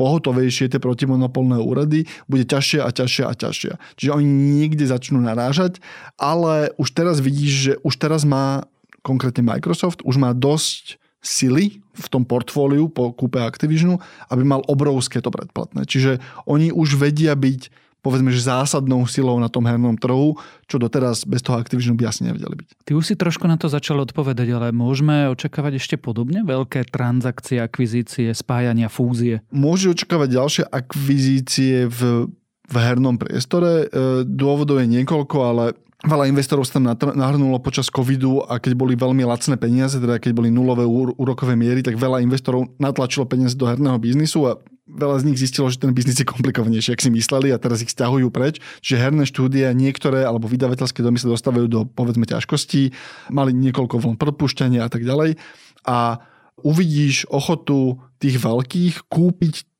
pohotovejšie 0.00 0.72
tie 0.72 0.80
protimonopolné 0.80 1.60
úrady, 1.60 2.08
bude 2.24 2.48
ťažšie 2.48 2.80
a 2.80 2.88
ťažšie 2.88 3.24
a 3.28 3.32
ťažšie. 3.36 3.72
Čiže 4.00 4.10
oni 4.16 4.24
niekde 4.24 4.88
začnú 4.88 5.20
narážať, 5.20 5.84
ale 6.16 6.72
už 6.80 6.88
teraz 6.96 7.20
vidíš, 7.20 7.52
že 7.52 7.72
už 7.84 8.00
teraz 8.00 8.24
má 8.24 8.64
konkrétne 9.04 9.44
Microsoft, 9.44 10.00
už 10.00 10.16
má 10.16 10.32
dosť 10.32 10.96
sily 11.20 11.84
v 11.92 12.06
tom 12.08 12.24
portfóliu 12.24 12.88
po 12.88 13.12
kúpe 13.12 13.36
Activisionu, 13.44 14.00
aby 14.32 14.40
mal 14.40 14.64
obrovské 14.64 15.20
to 15.20 15.28
predplatné. 15.28 15.84
Čiže 15.84 16.16
oni 16.48 16.72
už 16.72 16.96
vedia 16.96 17.36
byť 17.36 17.89
povedzme, 18.00 18.32
že 18.32 18.48
zásadnou 18.48 19.04
silou 19.04 19.36
na 19.40 19.48
tom 19.48 19.64
hernom 19.64 19.96
trhu, 19.96 20.36
čo 20.66 20.76
doteraz 20.80 21.24
bez 21.28 21.44
toho 21.44 21.60
Activision 21.60 21.96
by 21.96 22.08
asi 22.08 22.24
nevedeli 22.24 22.56
byť. 22.60 22.68
Ty 22.88 22.92
už 22.96 23.04
si 23.04 23.14
trošku 23.16 23.44
na 23.44 23.60
to 23.60 23.68
začal 23.68 24.00
odpovedať, 24.02 24.48
ale 24.52 24.68
môžeme 24.72 25.28
očakávať 25.32 25.80
ešte 25.80 25.96
podobne 26.00 26.42
veľké 26.42 26.88
transakcie, 26.88 27.60
akvizície, 27.60 28.32
spájania, 28.32 28.88
fúzie? 28.88 29.44
Môže 29.52 29.92
očakávať 29.92 30.28
ďalšie 30.36 30.64
akvizície 30.68 31.86
v, 31.86 32.28
v 32.66 32.74
hernom 32.76 33.20
priestore. 33.20 33.86
E, 33.86 34.24
dôvodov 34.24 34.80
je 34.80 34.88
niekoľko, 34.88 35.36
ale 35.44 35.64
Veľa 36.00 36.32
investorov 36.32 36.64
sa 36.64 36.80
tam 36.80 36.88
nahrnulo 37.12 37.60
počas 37.60 37.92
covidu 37.92 38.40
a 38.48 38.56
keď 38.56 38.72
boli 38.72 38.96
veľmi 38.96 39.20
lacné 39.20 39.60
peniaze, 39.60 40.00
teda 40.00 40.16
keď 40.16 40.32
boli 40.32 40.48
nulové 40.48 40.88
úrokové 40.88 41.60
miery, 41.60 41.84
tak 41.84 42.00
veľa 42.00 42.24
investorov 42.24 42.72
natlačilo 42.80 43.28
peniaze 43.28 43.52
do 43.52 43.68
herného 43.68 44.00
biznisu 44.00 44.48
a 44.48 44.56
veľa 44.90 45.22
z 45.22 45.26
nich 45.30 45.38
zistilo, 45.38 45.70
že 45.70 45.78
ten 45.78 45.94
biznis 45.94 46.18
je 46.18 46.26
komplikovanejší, 46.26 46.94
ak 46.94 47.00
si 47.00 47.10
mysleli 47.14 47.54
a 47.54 47.62
teraz 47.62 47.80
ich 47.80 47.94
stiahujú 47.94 48.28
preč. 48.34 48.58
Čiže 48.82 49.02
herné 49.02 49.24
štúdie 49.24 49.66
niektoré 49.72 50.26
alebo 50.26 50.50
vydavateľské 50.50 51.00
domy 51.00 51.22
sa 51.22 51.30
dostávajú 51.30 51.66
do 51.70 51.80
povedzme 51.86 52.26
ťažkostí, 52.26 52.90
mali 53.30 53.54
niekoľko 53.54 54.02
vln 54.02 54.16
propúšťania 54.18 54.84
a 54.86 54.90
tak 54.90 55.06
ďalej. 55.06 55.38
A 55.86 56.20
uvidíš 56.60 57.24
ochotu 57.30 58.02
tých 58.20 58.36
veľkých 58.36 59.08
kúpiť 59.08 59.70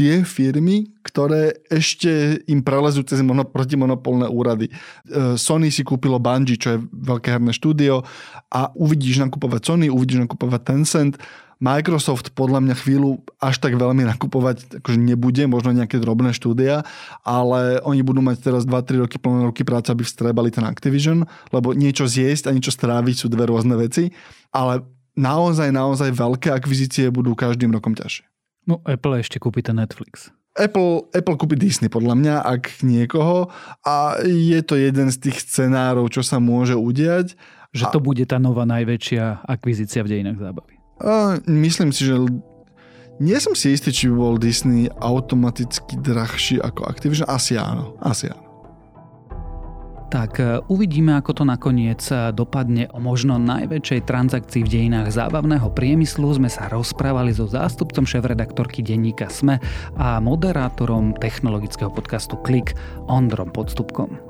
tie 0.00 0.22
firmy, 0.22 0.86
ktoré 1.02 1.60
ešte 1.66 2.40
im 2.46 2.62
prelezú 2.62 3.02
cez 3.02 3.20
mono, 3.26 3.42
protimonopolné 3.42 4.30
úrady. 4.30 4.70
E, 4.70 4.72
Sony 5.34 5.74
si 5.74 5.82
kúpilo 5.82 6.22
Bungie, 6.22 6.56
čo 6.56 6.78
je 6.78 6.84
veľké 6.88 7.36
herné 7.36 7.50
štúdio 7.50 8.06
a 8.48 8.70
uvidíš 8.78 9.20
nakupovať 9.26 9.60
Sony, 9.66 9.86
uvidíš 9.90 10.24
nakupovať 10.24 10.60
Tencent. 10.62 11.14
Microsoft 11.60 12.32
podľa 12.32 12.64
mňa 12.64 12.74
chvíľu 12.80 13.20
až 13.36 13.60
tak 13.60 13.76
veľmi 13.76 14.08
nakupovať 14.08 14.80
akože 14.80 14.96
nebude, 14.96 15.44
možno 15.44 15.76
nejaké 15.76 16.00
drobné 16.00 16.32
štúdia, 16.32 16.88
ale 17.20 17.84
oni 17.84 18.00
budú 18.00 18.24
mať 18.24 18.40
teraz 18.40 18.64
2-3 18.64 19.04
roky 19.04 19.20
plné 19.20 19.44
roky 19.44 19.60
práce, 19.60 19.92
aby 19.92 20.00
vstrebali 20.00 20.48
ten 20.48 20.64
Activision, 20.64 21.28
lebo 21.52 21.76
niečo 21.76 22.08
zjesť 22.08 22.48
a 22.48 22.54
niečo 22.56 22.72
stráviť 22.72 23.14
sú 23.20 23.26
dve 23.28 23.52
rôzne 23.52 23.76
veci, 23.76 24.08
ale 24.48 24.88
naozaj, 25.20 25.68
naozaj 25.68 26.16
veľké 26.16 26.48
akvizície 26.48 27.12
budú 27.12 27.36
každým 27.36 27.68
rokom 27.76 27.92
ťažšie. 27.92 28.24
No 28.64 28.80
Apple 28.88 29.20
ešte 29.20 29.36
kúpi 29.36 29.60
ten 29.60 29.76
Netflix. 29.76 30.32
Apple, 30.56 31.12
Apple 31.12 31.36
kúpi 31.38 31.60
Disney 31.60 31.92
podľa 31.92 32.16
mňa, 32.16 32.34
ak 32.42 32.82
niekoho 32.82 33.52
a 33.84 34.18
je 34.24 34.60
to 34.64 34.80
jeden 34.80 35.12
z 35.12 35.28
tých 35.28 35.44
scenárov, 35.44 36.08
čo 36.08 36.24
sa 36.24 36.40
môže 36.40 36.74
udiať. 36.74 37.36
Že 37.70 37.84
to 37.94 38.00
a... 38.00 38.04
bude 38.04 38.24
tá 38.26 38.40
nová 38.40 38.66
najväčšia 38.66 39.46
akvizícia 39.46 40.02
v 40.02 40.18
dejinách 40.18 40.42
zábavy. 40.42 40.79
A 41.00 41.40
myslím 41.48 41.90
si, 41.92 42.04
že 42.04 42.16
nie 43.20 43.36
som 43.36 43.52
si 43.52 43.76
istý, 43.76 43.92
či 43.92 44.08
by 44.08 44.14
bol 44.16 44.34
Disney 44.40 44.88
automaticky 44.88 46.00
drahší 46.00 46.56
ako 46.60 46.88
Activision. 46.88 47.28
Asi 47.28 47.60
áno. 47.60 47.96
Asi 48.00 48.32
áno. 48.32 48.50
Tak 50.10 50.42
e, 50.42 50.58
uvidíme, 50.66 51.14
ako 51.14 51.30
to 51.38 51.44
nakoniec 51.46 52.02
e, 52.10 52.34
dopadne. 52.34 52.90
O 52.90 52.98
možno 52.98 53.38
najväčšej 53.38 54.10
transakcii 54.10 54.66
v 54.66 54.72
dejinách 54.72 55.14
zábavného 55.14 55.70
priemyslu 55.70 56.34
sme 56.34 56.50
sa 56.50 56.66
rozprávali 56.66 57.30
so 57.30 57.46
zástupcom 57.46 58.02
šéf-redaktorky 58.02 58.82
denníka 58.82 59.30
SME 59.30 59.62
a 59.94 60.18
moderátorom 60.18 61.14
technologického 61.14 61.94
podcastu 61.94 62.34
Klik 62.42 62.74
Ondrom 63.06 63.54
Podstupkom. 63.54 64.29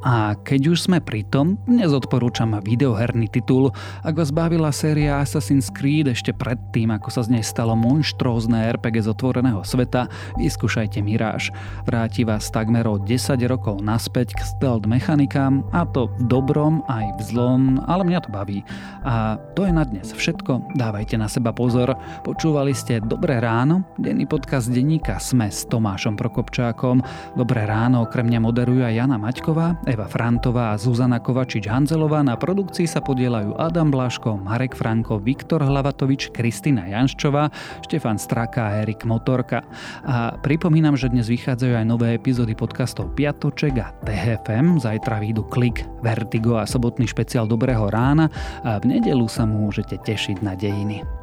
A 0.00 0.32
keď 0.32 0.72
už 0.72 0.88
sme 0.88 0.96
pri 1.04 1.28
tom, 1.28 1.60
dnes 1.68 1.92
odporúčam 1.92 2.56
videoherný 2.56 3.28
titul. 3.28 3.68
Ak 4.00 4.16
vás 4.16 4.32
bavila 4.32 4.72
séria 4.72 5.20
Assassin's 5.20 5.68
Creed 5.68 6.08
ešte 6.08 6.32
predtým, 6.32 6.88
ako 6.88 7.12
sa 7.12 7.20
z 7.20 7.36
nej 7.36 7.44
stalo 7.44 7.76
monštrózne 7.76 8.72
RPG 8.80 9.04
z 9.04 9.12
otvoreného 9.12 9.60
sveta, 9.60 10.08
vyskúšajte 10.40 11.04
Mirage. 11.04 11.52
Vráti 11.84 12.24
vás 12.24 12.48
takmer 12.48 12.88
o 12.88 12.96
10 12.96 13.12
rokov 13.44 13.84
naspäť 13.84 14.32
k 14.32 14.40
stealth 14.40 14.88
mechanikám, 14.88 15.68
a 15.76 15.84
to 15.84 16.08
v 16.16 16.32
dobrom 16.32 16.80
aj 16.88 17.20
v 17.20 17.20
zlom, 17.28 17.60
ale 17.84 18.08
mňa 18.08 18.24
to 18.24 18.32
baví. 18.32 18.64
A 19.04 19.36
to 19.52 19.68
je 19.68 19.72
na 19.76 19.84
dnes 19.84 20.08
všetko, 20.16 20.80
dávajte 20.80 21.20
na 21.20 21.28
seba 21.28 21.52
pozor. 21.52 21.92
Počúvali 22.24 22.72
ste 22.72 23.04
Dobré 23.04 23.36
ráno, 23.36 23.84
denný 24.00 24.24
podcast 24.24 24.72
denníka 24.72 25.20
Sme 25.20 25.52
s 25.52 25.68
Tomášom 25.68 26.16
Prokopčákom. 26.16 27.04
Dobré 27.36 27.68
ráno 27.68 28.08
okrem 28.08 28.32
mňa 28.32 28.40
moderujú 28.40 28.80
aj 28.80 28.96
Jana 28.96 29.20
Maťková, 29.20 29.76
Eva 29.90 30.06
Frantová 30.06 30.70
a 30.70 30.78
Zuzana 30.78 31.18
Kovačič-Hanzelová. 31.18 32.22
Na 32.22 32.38
produkcii 32.38 32.86
sa 32.86 33.02
podielajú 33.02 33.58
Adam 33.58 33.90
Blaško, 33.90 34.38
Marek 34.38 34.78
Franko, 34.78 35.18
Viktor 35.18 35.66
Hlavatovič, 35.66 36.30
Kristina 36.30 36.86
Janščová, 36.86 37.50
Štefan 37.82 38.14
Straka 38.14 38.70
a 38.70 38.86
Erik 38.86 39.02
Motorka. 39.02 39.66
A 40.06 40.38
pripomínam, 40.38 40.94
že 40.94 41.10
dnes 41.10 41.26
vychádzajú 41.26 41.74
aj 41.74 41.86
nové 41.90 42.14
epizódy 42.14 42.54
podcastov 42.54 43.10
Piatoček 43.18 43.74
a 43.82 43.90
TFM. 44.06 44.78
Zajtra 44.78 45.18
výjdu 45.18 45.42
Klik, 45.50 45.82
Vertigo 46.06 46.62
a 46.62 46.70
sobotný 46.70 47.10
špeciál 47.10 47.50
Dobrého 47.50 47.90
rána 47.90 48.30
a 48.62 48.78
v 48.78 48.94
nedelu 48.94 49.26
sa 49.26 49.42
môžete 49.42 49.98
tešiť 50.06 50.38
na 50.46 50.54
dejiny. 50.54 51.19